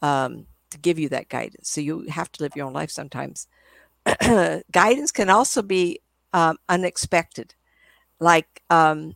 [0.02, 1.70] um, to give you that guidance.
[1.70, 3.48] So you have to live your own life sometimes.
[4.72, 6.02] guidance can also be
[6.34, 7.56] um, unexpected,
[8.20, 9.16] like um,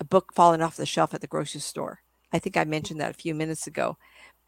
[0.00, 2.00] a book falling off the shelf at the grocery store.
[2.32, 3.96] I think I mentioned that a few minutes ago.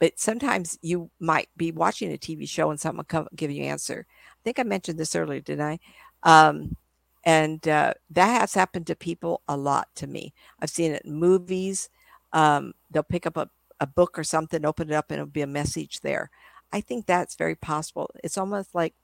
[0.01, 3.71] But sometimes you might be watching a TV show and someone come give you an
[3.71, 4.07] answer.
[4.11, 5.79] I think I mentioned this earlier, didn't I?
[6.25, 6.77] Um,
[7.25, 10.35] and uh, that has happened to people a lot to me.
[10.61, 11.89] I've seen it in movies.
[12.33, 13.49] Um, they'll pick up a
[13.81, 16.31] a book or something, open it up, and it'll be a message there.
[16.73, 18.11] I think that's very possible.
[18.23, 18.95] It's almost like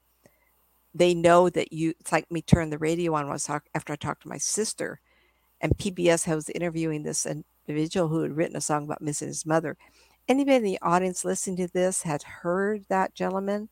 [0.93, 1.93] they know that you.
[1.99, 4.99] It's like me turn the radio on I talk, after I talked to my sister,
[5.61, 9.77] and PBS was interviewing this individual who had written a song about missing his mother.
[10.27, 13.69] Anybody in the audience listening to this had heard that gentleman?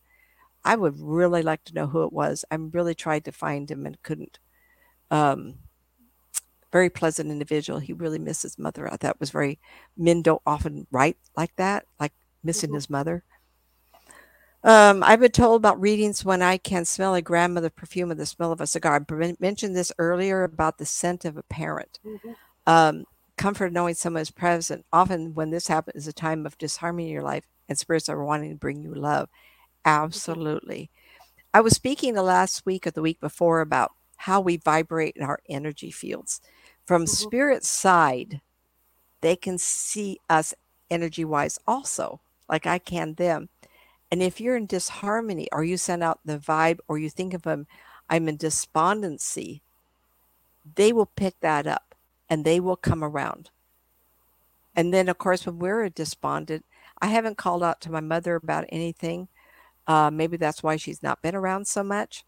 [0.63, 2.43] I would really like to know who it was.
[2.51, 4.39] I'm really tried to find him and couldn't.
[5.09, 5.55] Um,
[6.71, 7.79] very pleasant individual.
[7.79, 8.91] He really missed his mother.
[8.91, 9.59] I thought was very
[9.97, 12.13] men don't often write like that, like
[12.43, 12.75] missing mm-hmm.
[12.75, 13.23] his mother.
[14.63, 18.25] Um, I've been told about readings when I can smell a grandmother perfume or the
[18.25, 19.05] smell of a cigar.
[19.09, 21.99] I mentioned this earlier about the scent of a parent.
[22.05, 22.31] Mm-hmm.
[22.67, 23.05] Um,
[23.37, 24.85] comfort knowing someone is present.
[24.91, 28.23] Often, when this happens, is a time of disharmony in your life, and spirits are
[28.23, 29.29] wanting to bring you love.
[29.29, 29.89] Mm-hmm.
[29.89, 30.91] Absolutely.
[31.53, 35.23] I was speaking the last week or the week before about how we vibrate in
[35.23, 36.41] our energy fields.
[36.89, 37.27] From mm-hmm.
[37.27, 38.41] spirit side,
[39.21, 40.55] they can see us
[40.89, 42.19] energy wise also,
[42.49, 43.49] like I can them.
[44.09, 47.43] And if you're in disharmony or you send out the vibe or you think of
[47.43, 47.67] them,
[48.09, 49.61] I'm in despondency,
[50.73, 51.93] they will pick that up
[52.27, 53.51] and they will come around.
[54.75, 56.65] And then, of course, when we're despondent,
[56.99, 59.27] I haven't called out to my mother about anything.
[59.85, 62.25] Uh, maybe that's why she's not been around so much.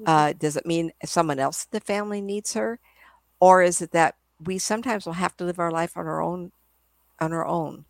[0.00, 0.10] Mm-hmm.
[0.10, 2.80] Uh, does it mean someone else in the family needs her?
[3.40, 6.52] Or is it that we sometimes will have to live our life on our own
[7.18, 7.84] on our own.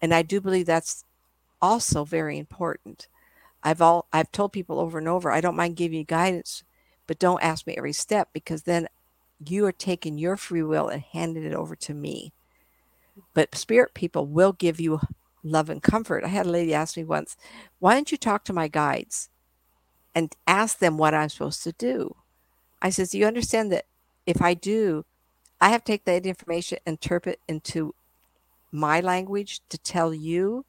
[0.00, 1.04] And i do believe that's
[1.60, 3.08] also very important.
[3.62, 6.64] I've all i've told people over and over i don't mind giving you guidance
[7.06, 8.88] but don't ask me every step because then
[9.44, 12.32] you are taking your free will and handing it over to me.
[13.34, 15.00] But spirit people will give you
[15.42, 16.24] love and comfort.
[16.24, 17.36] I had a lady ask me once
[17.78, 19.28] why don't you talk to my guides
[20.14, 22.16] and ask them what i'm supposed to do?
[22.80, 23.86] I says do you understand that
[24.26, 25.04] if I do,
[25.60, 27.94] I have to take that information, interpret into
[28.70, 30.64] my language to tell you.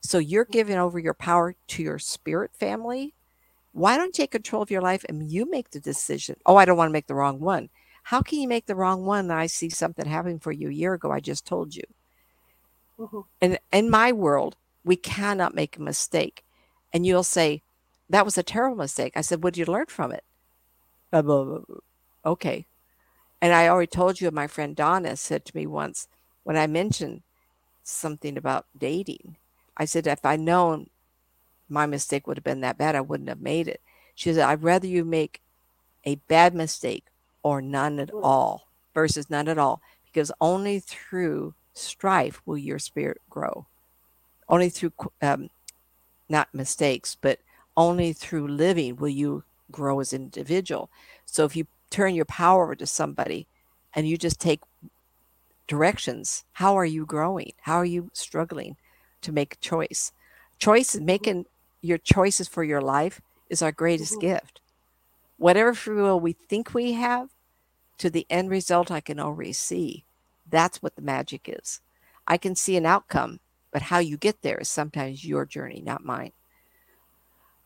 [0.00, 3.14] So you're giving over your power to your spirit family.
[3.72, 6.36] Why don't you take control of your life and you make the decision?
[6.46, 7.68] Oh, I don't want to make the wrong one.
[8.04, 9.30] How can you make the wrong one?
[9.30, 11.10] I see something happening for you a year ago.
[11.10, 11.82] I just told you.
[12.98, 13.20] Mm-hmm.
[13.40, 16.44] And in my world, we cannot make a mistake.
[16.92, 17.62] And you'll say,
[18.08, 19.12] that was a terrible mistake.
[19.16, 20.22] I said, what did you learn from it?
[22.24, 22.66] Okay.
[23.40, 26.08] And I already told you, my friend Donna said to me once
[26.44, 27.22] when I mentioned
[27.82, 29.36] something about dating,
[29.76, 30.88] I said, if I'd known
[31.68, 32.94] my mistake would have been that bad.
[32.94, 33.80] I wouldn't have made it.
[34.14, 35.40] She said, I'd rather you make
[36.04, 37.04] a bad mistake
[37.42, 43.20] or none at all versus none at all, because only through strife will your spirit
[43.28, 43.66] grow.
[44.48, 45.50] Only through, um,
[46.28, 47.40] not mistakes, but
[47.76, 50.88] only through living will you grow as an individual.
[51.26, 51.66] So if you
[51.96, 53.46] turn your power over to somebody
[53.94, 54.60] and you just take
[55.66, 57.52] directions, how are you growing?
[57.62, 58.76] How are you struggling
[59.22, 60.12] to make a choice?
[60.58, 61.46] Choice is making
[61.80, 64.28] your choices for your life is our greatest mm-hmm.
[64.28, 64.60] gift.
[65.38, 67.30] Whatever free will we think we have,
[67.96, 70.04] to the end result, I can already see.
[70.50, 71.80] That's what the magic is.
[72.26, 73.40] I can see an outcome,
[73.72, 76.32] but how you get there is sometimes your journey, not mine.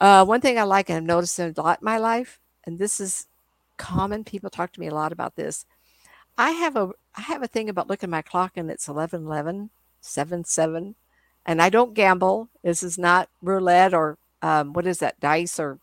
[0.01, 3.01] Uh, one thing I like and I've noticed a lot in my life, and this
[3.01, 3.27] is
[3.81, 4.25] common.
[4.25, 5.65] People talk to me a lot about this.
[6.37, 9.25] I have a I have a thing about looking at my clock and it's 11
[9.25, 9.71] 11,
[10.01, 10.95] 7 7.
[11.47, 12.51] And I don't gamble.
[12.63, 15.79] This is not roulette or um, what is that, dice or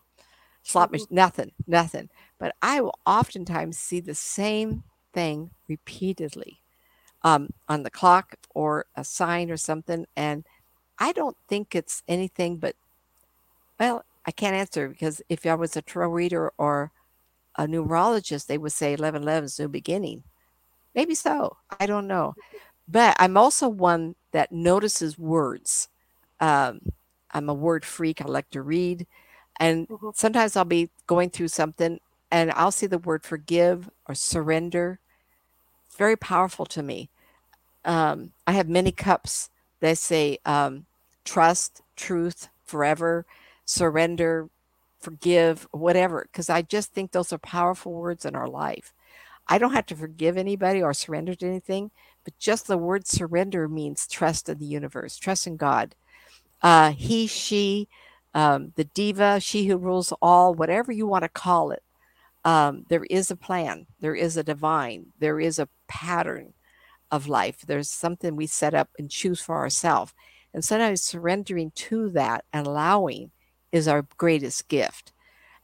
[0.62, 2.08] slot machine, nothing, nothing.
[2.38, 6.60] But I will oftentimes see the same thing repeatedly
[7.22, 10.06] um, on the clock or a sign or something.
[10.16, 10.46] And
[10.98, 12.76] I don't think it's anything but,
[13.80, 16.92] well, I can't answer because if I was a tarot reader or
[17.58, 20.22] a numerologist, they would say 11 11 is new beginning.
[20.94, 21.56] Maybe so.
[21.78, 22.34] I don't know.
[22.86, 25.88] But I'm also one that notices words.
[26.40, 26.80] Um,
[27.32, 28.22] I'm a word freak.
[28.22, 29.06] I like to read.
[29.60, 30.10] And mm-hmm.
[30.14, 32.00] sometimes I'll be going through something
[32.30, 35.00] and I'll see the word forgive or surrender.
[35.86, 37.10] It's very powerful to me.
[37.84, 39.50] Um, I have many cups
[39.80, 40.86] that say um,
[41.24, 43.26] trust, truth, forever,
[43.64, 44.48] surrender,
[45.00, 48.92] forgive, whatever, because I just think those are powerful words in our life.
[49.46, 51.90] I don't have to forgive anybody or surrender to anything,
[52.24, 55.94] but just the word surrender means trust in the universe, trust in God.
[56.60, 57.88] Uh, he, she,
[58.34, 61.82] um, the diva, she who rules all, whatever you want to call it,
[62.44, 66.52] um, there is a plan, there is a divine, there is a pattern
[67.10, 67.62] of life.
[67.66, 70.12] There's something we set up and choose for ourselves.
[70.52, 73.30] And sometimes surrendering to that and allowing
[73.72, 75.12] is our greatest gift.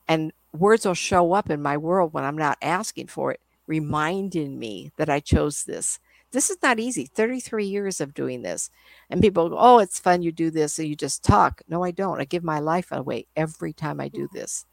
[0.08, 4.58] And words will show up in my world when I'm not asking for it, reminding
[4.58, 5.98] me that I chose this.
[6.32, 7.06] This is not easy.
[7.06, 8.70] 33 years of doing this.
[9.08, 10.22] And people go, oh, it's fun.
[10.22, 11.62] You do this and you just talk.
[11.68, 12.20] No, I don't.
[12.20, 14.32] I give my life away every time I do mm.
[14.32, 14.66] this.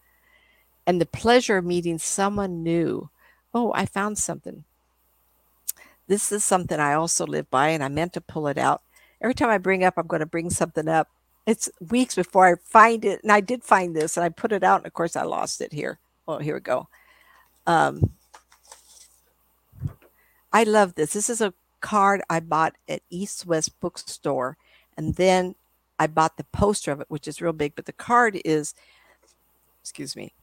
[0.87, 3.09] And the pleasure of meeting someone new.
[3.53, 4.63] Oh, I found something.
[6.07, 8.81] This is something I also live by, and I meant to pull it out.
[9.21, 11.09] Every time I bring up, I'm going to bring something up
[11.45, 14.63] it's weeks before I find it, and I did find this, and I put it
[14.63, 15.99] out, and of course I lost it here.
[16.27, 16.87] Oh, here we go.
[17.65, 18.11] Um,
[20.53, 21.13] I love this.
[21.13, 24.57] This is a card I bought at East West Bookstore,
[24.97, 25.55] and then
[25.97, 27.75] I bought the poster of it, which is real big.
[27.75, 28.75] But the card is,
[29.81, 30.33] excuse me,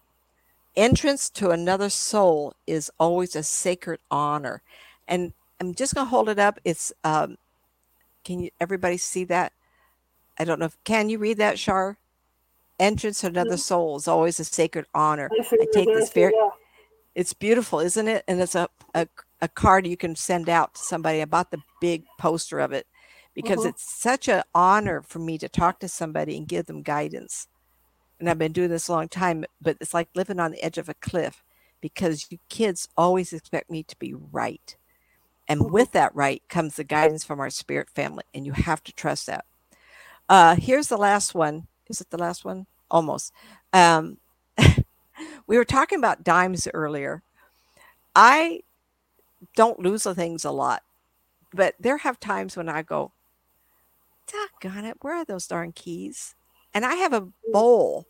[0.77, 4.63] entrance to another soul is always a sacred honor,
[5.07, 6.59] and I'm just gonna hold it up.
[6.65, 7.39] It's um,
[8.25, 9.53] can you everybody see that?
[10.39, 11.99] I don't know if can you read that, Shar?
[12.78, 15.28] Entrance to another soul is always a sacred honor.
[15.32, 16.32] I take this very.
[17.14, 18.22] It's beautiful, isn't it?
[18.28, 19.09] And it's a, a
[19.41, 21.22] a card you can send out to somebody.
[21.22, 22.86] I bought the big poster of it
[23.34, 23.68] because mm-hmm.
[23.68, 27.47] it's such an honor for me to talk to somebody and give them guidance.
[28.18, 30.78] And I've been doing this a long time, but it's like living on the edge
[30.78, 31.45] of a cliff
[31.80, 34.76] because you kids always expect me to be right.
[35.47, 35.72] And mm-hmm.
[35.72, 39.26] with that right comes the guidance from our spirit family, and you have to trust
[39.26, 39.45] that.
[40.29, 41.66] Uh, here's the last one.
[41.89, 42.66] Is it the last one?
[42.91, 43.33] Almost.
[43.72, 44.18] Um,
[45.47, 47.22] we were talking about dimes earlier.
[48.14, 48.61] I
[49.57, 50.83] don't lose the things a lot,
[51.53, 53.12] but there have times when I go,
[54.26, 56.35] doggone it, where are those darn keys?
[56.74, 58.07] And I have a bowl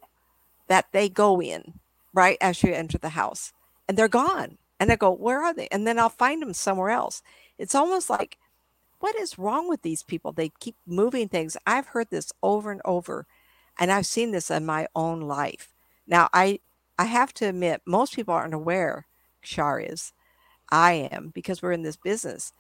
[0.68, 1.74] that they go in
[2.12, 3.52] right as you enter the house,
[3.88, 4.58] and they're gone.
[4.80, 5.68] And I go, where are they?
[5.70, 7.22] And then I'll find them somewhere else.
[7.58, 8.38] It's almost like
[9.00, 10.32] what is wrong with these people?
[10.32, 11.56] They keep moving things.
[11.66, 13.26] I've heard this over and over,
[13.78, 15.74] and I've seen this in my own life.
[16.06, 16.60] Now, I
[16.98, 19.06] I have to admit, most people aren't aware,
[19.42, 20.12] Shar is,
[20.70, 22.52] I am, because we're in this business,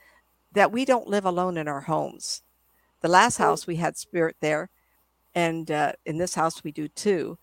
[0.52, 2.42] that we don't live alone in our homes.
[3.02, 4.70] The last house we had spirit there,
[5.34, 7.38] and uh, in this house we do too.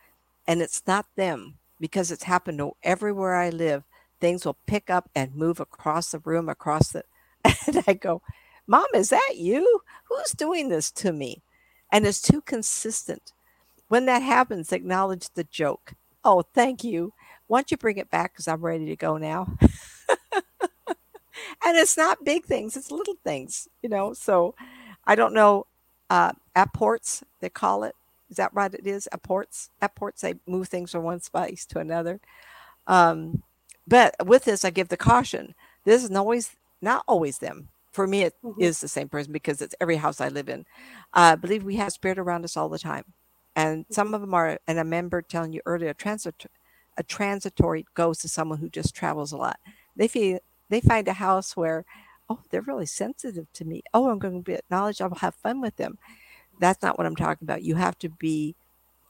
[0.48, 3.86] And it's not them because it's happened to everywhere I live.
[4.22, 7.04] Things will pick up and move across the room, across the,
[7.68, 8.24] and I go,
[8.68, 9.82] Mom, is that you?
[10.10, 11.44] Who's doing this to me?
[11.92, 13.34] And it's too consistent.
[13.88, 15.94] When that happens, acknowledge the joke.
[16.24, 17.14] Oh, thank you.
[17.48, 18.34] Why don't you bring it back?
[18.34, 19.48] Because I'm ready to go now.
[21.66, 24.14] and it's not big things, it's little things, you know.
[24.14, 24.56] So
[25.06, 25.68] I don't know,
[26.10, 27.96] uh, apports, they call it.
[28.30, 28.74] Is that right?
[28.74, 29.70] It is apports.
[29.82, 30.22] Apports.
[30.22, 32.20] They move things from one space to another.
[32.88, 33.44] Um,
[33.88, 35.56] but with this, I give the caution.
[35.86, 37.70] This is always not always them.
[37.96, 38.56] For me, it Mhm.
[38.62, 40.62] is the same person because it's every house I live in.
[41.14, 43.06] Uh, I believe we have spirit around us all the time,
[43.56, 44.60] and some of them are.
[44.68, 46.46] And I remember telling you earlier, transit,
[46.98, 49.60] a transitory ghost is someone who just travels a lot.
[49.96, 50.40] They feel
[50.70, 51.86] they find a house where,
[52.30, 53.84] oh, they're really sensitive to me.
[53.94, 55.02] Oh, I'm going to be acknowledged.
[55.02, 55.98] I'll have fun with them.
[56.60, 57.64] That's not what I'm talking about.
[57.64, 58.56] You have to be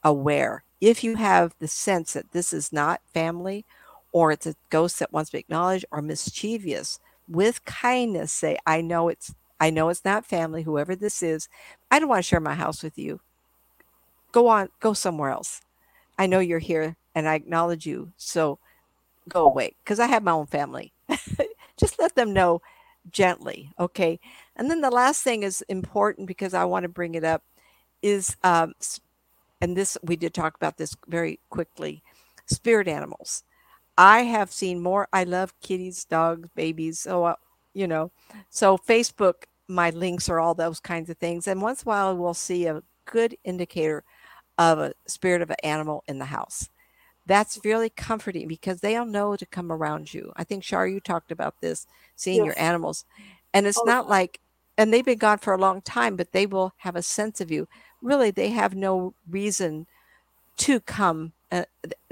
[0.04, 0.64] aware.
[0.82, 3.66] If you have the sense that this is not family
[4.14, 8.82] or it's a ghost that wants to be acknowledged or mischievous, with kindness say, I
[8.82, 11.48] know it's I know it's not family, whoever this is.
[11.90, 13.22] I don't want to share my house with you.
[14.32, 15.62] Go on, go somewhere else.
[16.18, 18.12] I know you're here and I acknowledge you.
[18.18, 18.60] So
[19.30, 20.92] go away because I have my own family.
[21.78, 22.62] Just let them know
[23.12, 23.72] gently.
[23.80, 24.20] Okay.
[24.56, 27.44] And then the last thing is important because I want to bring it up
[28.02, 28.74] is, um,
[29.62, 32.04] and this, we did talk about this very quickly
[32.46, 33.44] spirit animals.
[33.98, 35.08] I have seen more.
[35.14, 37.00] I love kitties, dogs, babies.
[37.00, 37.36] So, uh,
[37.74, 38.12] you know,
[38.50, 41.48] so Facebook, my links are all those kinds of things.
[41.48, 44.04] And once in a while, we'll see a good indicator
[44.58, 46.70] of a spirit of an animal in the house.
[47.26, 50.32] That's really comforting because they'll know to come around you.
[50.36, 53.06] I think Shar, you talked about this, seeing your animals,
[53.54, 54.40] and it's the not like,
[54.78, 57.50] and they've been gone for a long time, but they will have a sense of
[57.50, 57.68] you.
[58.02, 59.88] Really, they have no reason
[60.58, 61.34] to come.
[61.52, 61.64] Uh,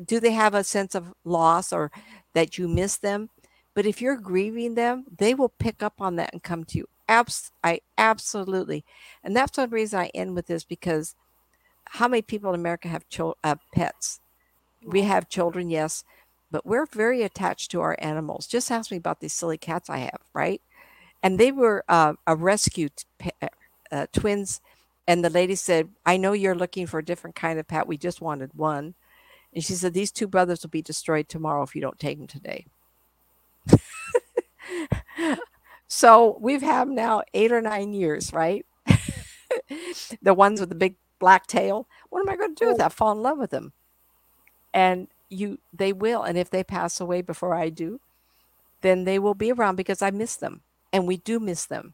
[0.05, 1.91] do they have a sense of loss or
[2.33, 3.29] that you miss them?
[3.75, 6.87] But if you're grieving them, they will pick up on that and come to you.
[7.07, 8.85] Abs- I absolutely,
[9.23, 11.15] and that's one reason I end with this because
[11.85, 14.19] how many people in America have chil- uh, pets?
[14.85, 16.03] We have children, yes,
[16.51, 18.47] but we're very attached to our animals.
[18.47, 20.61] Just ask me about these silly cats I have, right?
[21.23, 23.31] And they were uh, a rescue t-
[23.91, 24.61] uh, twins.
[25.07, 27.87] And the lady said, I know you're looking for a different kind of pet.
[27.87, 28.95] We just wanted one.
[29.53, 32.27] And she said, These two brothers will be destroyed tomorrow if you don't take them
[32.27, 32.65] today.
[35.87, 38.65] so we've had now eight or nine years, right?
[40.21, 41.87] the ones with the big black tail.
[42.09, 42.93] What am I going to do with that?
[42.93, 43.73] Fall in love with them.
[44.73, 46.23] And you, they will.
[46.23, 47.99] And if they pass away before I do,
[48.81, 50.61] then they will be around because I miss them.
[50.91, 51.93] And we do miss them.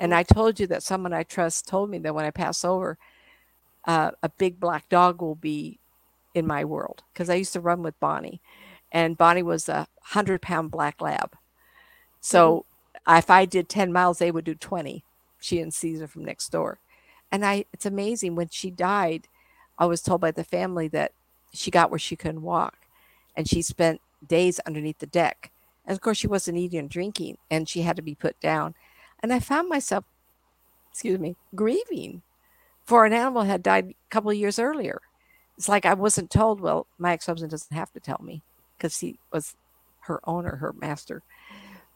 [0.00, 0.16] And Mhm.
[0.16, 2.98] I told you that someone I trust told me that when I pass over,
[3.86, 5.78] uh, a big black dog will be
[6.36, 8.40] in my world because I used to run with Bonnie,
[8.92, 11.36] and Bonnie was a hundred pound black lab.
[12.20, 12.66] So
[13.06, 13.18] mm-hmm.
[13.18, 15.04] if I did ten miles, they would do twenty.
[15.40, 16.78] She and Caesar from next door,
[17.32, 17.64] and I.
[17.72, 19.28] It's amazing when she died.
[19.78, 21.12] I was told by the family that
[21.52, 22.76] she got where she couldn't walk,
[23.36, 25.50] and she spent days underneath the deck.
[25.86, 28.74] And of course, she wasn't eating and drinking, and she had to be put down.
[29.22, 30.04] And I found myself,
[30.90, 32.22] excuse me, grieving
[32.84, 35.00] for an animal had died a couple of years earlier.
[35.56, 36.60] It's like I wasn't told.
[36.60, 38.42] Well, my ex-husband doesn't have to tell me
[38.76, 39.54] because he was
[40.00, 41.22] her owner, her master.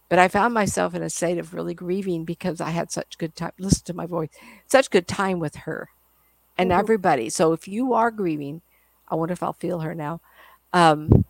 [0.09, 3.37] But I found myself in a state of really grieving because I had such good
[3.37, 3.53] time.
[3.59, 4.31] Listen to my voice,
[4.67, 5.89] such good time with her
[6.59, 6.79] and Mhm.
[6.79, 7.31] everybody.
[7.31, 8.63] So if you are grieving,
[9.09, 10.21] I wonder if I'll feel her now.
[10.73, 11.25] Um,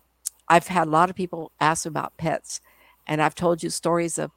[0.47, 2.59] I've had a lot of people ask about pets,
[3.07, 4.31] and I've told you stories of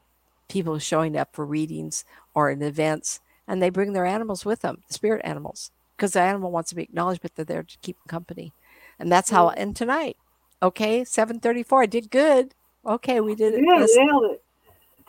[0.48, 4.82] people showing up for readings or in events, and they bring their animals with them,
[4.90, 8.52] spirit animals, because the animal wants to be acknowledged, but they're there to keep company.
[8.98, 10.16] And that's how I end tonight.
[10.62, 11.82] Okay, 734.
[11.82, 12.54] I did good.
[12.86, 13.64] Okay, we did it.
[13.64, 14.42] Yeah, nailed it.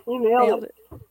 [0.05, 0.75] We nailed, nailed it.
[0.91, 1.01] it.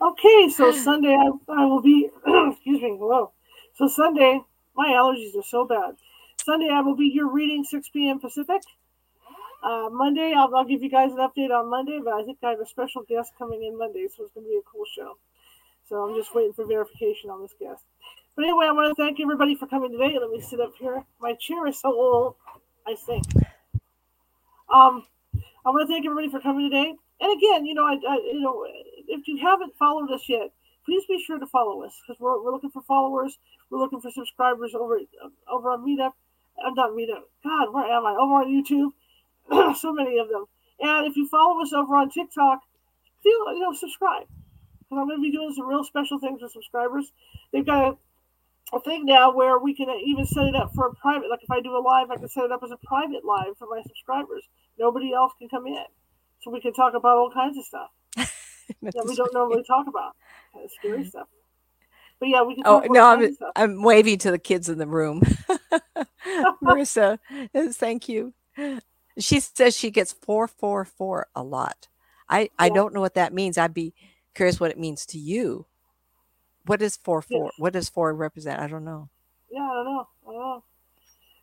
[0.00, 2.08] Okay, so Sunday I, I will be.
[2.26, 2.96] excuse me.
[2.98, 3.32] Whoa.
[3.74, 4.40] So Sunday,
[4.74, 5.96] my allergies are so bad.
[6.42, 8.20] Sunday I will be here reading 6 p.m.
[8.20, 8.62] Pacific.
[9.62, 12.50] Uh, Monday I'll, I'll give you guys an update on Monday, but I think I
[12.50, 15.18] have a special guest coming in Monday, so it's going to be a cool show.
[15.88, 17.82] So I'm just waiting for verification on this guest.
[18.36, 20.18] But anyway, I want to thank everybody for coming today.
[20.20, 21.02] Let me sit up here.
[21.20, 22.34] My chair is so old,
[22.86, 23.24] I think.
[24.72, 25.06] Um,
[25.64, 26.94] I want to thank everybody for coming today.
[27.20, 28.66] And again, you know, I, I you know,
[29.08, 30.52] if you haven't followed us yet,
[30.84, 33.38] please be sure to follow us because we're, we're looking for followers.
[33.70, 34.98] We're looking for subscribers over
[35.50, 36.12] over on Meetup.
[36.64, 37.22] I'm not Meetup.
[37.42, 38.12] God, where am I?
[38.12, 38.92] Over on YouTube.
[39.76, 40.44] so many of them.
[40.80, 42.60] And if you follow us over on TikTok,
[43.22, 44.26] feel you know subscribe
[44.78, 47.12] because I'm going to be doing some real special things with subscribers.
[47.52, 47.96] They've got a,
[48.74, 51.30] a thing now where we can even set it up for a private.
[51.30, 53.56] Like if I do a live, I can set it up as a private live
[53.58, 54.44] for my subscribers.
[54.78, 55.84] Nobody else can come in,
[56.40, 60.12] so we can talk about all kinds of stuff that we don't normally talk about.
[60.52, 61.28] Kind of scary stuff.
[62.20, 62.64] But yeah, we can.
[62.66, 63.36] Oh no, I'm.
[63.54, 65.22] I'm waving to the kids in the room.
[66.64, 67.18] Marissa,
[67.54, 68.34] uh, thank you.
[69.18, 71.88] She says she gets four four four a lot.
[72.28, 73.58] I I don't know what that means.
[73.58, 73.94] I'd be
[74.34, 75.66] curious what it means to you.
[76.66, 77.50] What is four four?
[77.58, 78.60] What does four represent?
[78.60, 79.08] I don't know.
[79.50, 80.08] Yeah, I don't know.
[80.28, 80.64] I don't know.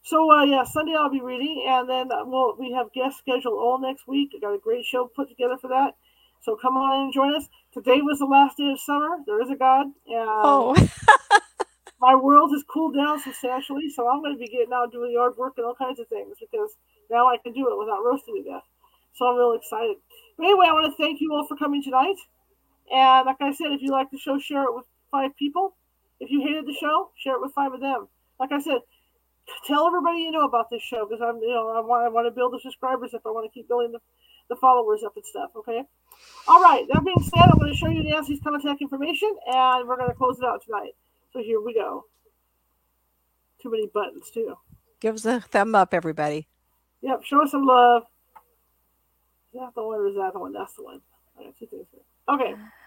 [0.04, 3.54] So uh, yeah, Sunday I'll be reading, and then uh, we'll we have guests scheduled
[3.54, 4.32] all next week.
[4.36, 5.96] I got a great show put together for that.
[6.42, 7.48] So come on and join us.
[7.74, 9.18] Today was the last day of summer.
[9.26, 9.96] There is a God, and
[10.28, 10.76] Oh,
[12.02, 13.90] my world has cooled down substantially.
[13.90, 16.36] So I'm going to be getting out doing yard work and all kinds of things
[16.40, 16.72] because
[17.10, 18.64] now I can do it without roasting to death.
[19.14, 19.98] So I'm real excited.
[20.38, 22.18] But anyway, I want to thank you all for coming tonight.
[22.92, 25.76] And like I said, if you like the show, share it with five people.
[26.20, 28.08] If you hated the show, share it with five of them.
[28.40, 28.82] Like I said,
[29.68, 32.28] tell everybody you know about this show because I'm, you know, I want, I want
[32.28, 34.00] to build the subscribers if I want to keep building the,
[34.50, 35.52] the followers up and stuff.
[35.56, 35.84] Okay.
[36.48, 36.86] All right.
[36.92, 40.16] That being said, I'm going to show you Nancy's contact information, and we're going to
[40.16, 40.96] close it out tonight.
[41.32, 42.06] So here we go.
[43.62, 44.56] Too many buttons too.
[45.00, 46.48] give us a thumb up, everybody.
[47.02, 47.24] Yep.
[47.24, 48.04] Show us some love.
[49.54, 50.54] Is that the one or is that the one?
[50.54, 51.02] That's the one.
[51.40, 52.02] I got two things here.
[52.36, 52.56] Okay.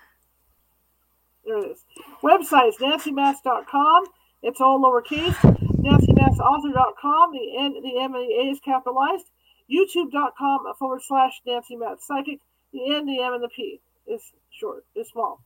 [1.47, 1.85] There it is.
[2.23, 4.05] Websites, nancymatz.com.
[4.43, 5.37] It's all lowercase.
[5.81, 7.33] NancyMatzAuthor.com.
[7.33, 9.31] The N, the M, and the A is capitalized.
[9.71, 12.41] YouTube.com forward slash Nancy Matz Psychic.
[12.73, 15.41] The N, the M, and the P is short, is small.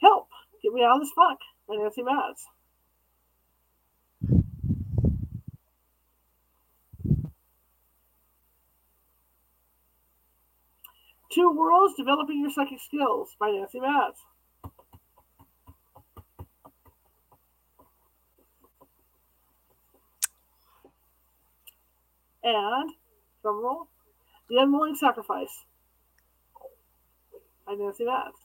[0.00, 0.28] Help.
[0.62, 2.46] Get me out of this funk by Nancy Matz.
[11.32, 14.20] Two Worlds Developing Your Psychic Skills by Nancy Matz.
[22.42, 22.90] And,
[23.42, 23.88] drum roll,
[24.48, 25.64] The Unwilling Sacrifice
[27.66, 28.36] by Nancy Matz.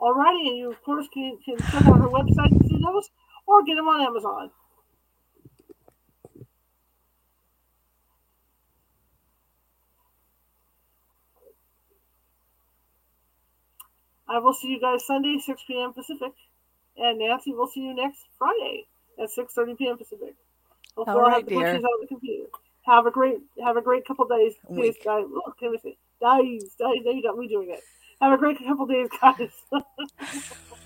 [0.00, 3.10] Alrighty, and you of course can, can check out her website to see those,
[3.46, 4.50] or get them on Amazon.
[14.30, 15.92] I will see you guys Sunday, 6 p.m.
[15.92, 16.32] Pacific.
[16.96, 18.86] And Nancy, we'll see you next Friday
[19.18, 19.98] at 6.30 p.m.
[19.98, 20.34] Pacific.
[20.96, 21.74] Hopefully All I'll have the dear.
[21.74, 22.48] on the computer.
[22.86, 24.54] Have a great have a great couple days.
[24.74, 25.24] days guys.
[25.30, 25.58] Look.
[25.60, 27.82] Days, days, there you got me doing it.
[28.20, 29.50] Have a great couple days, guys.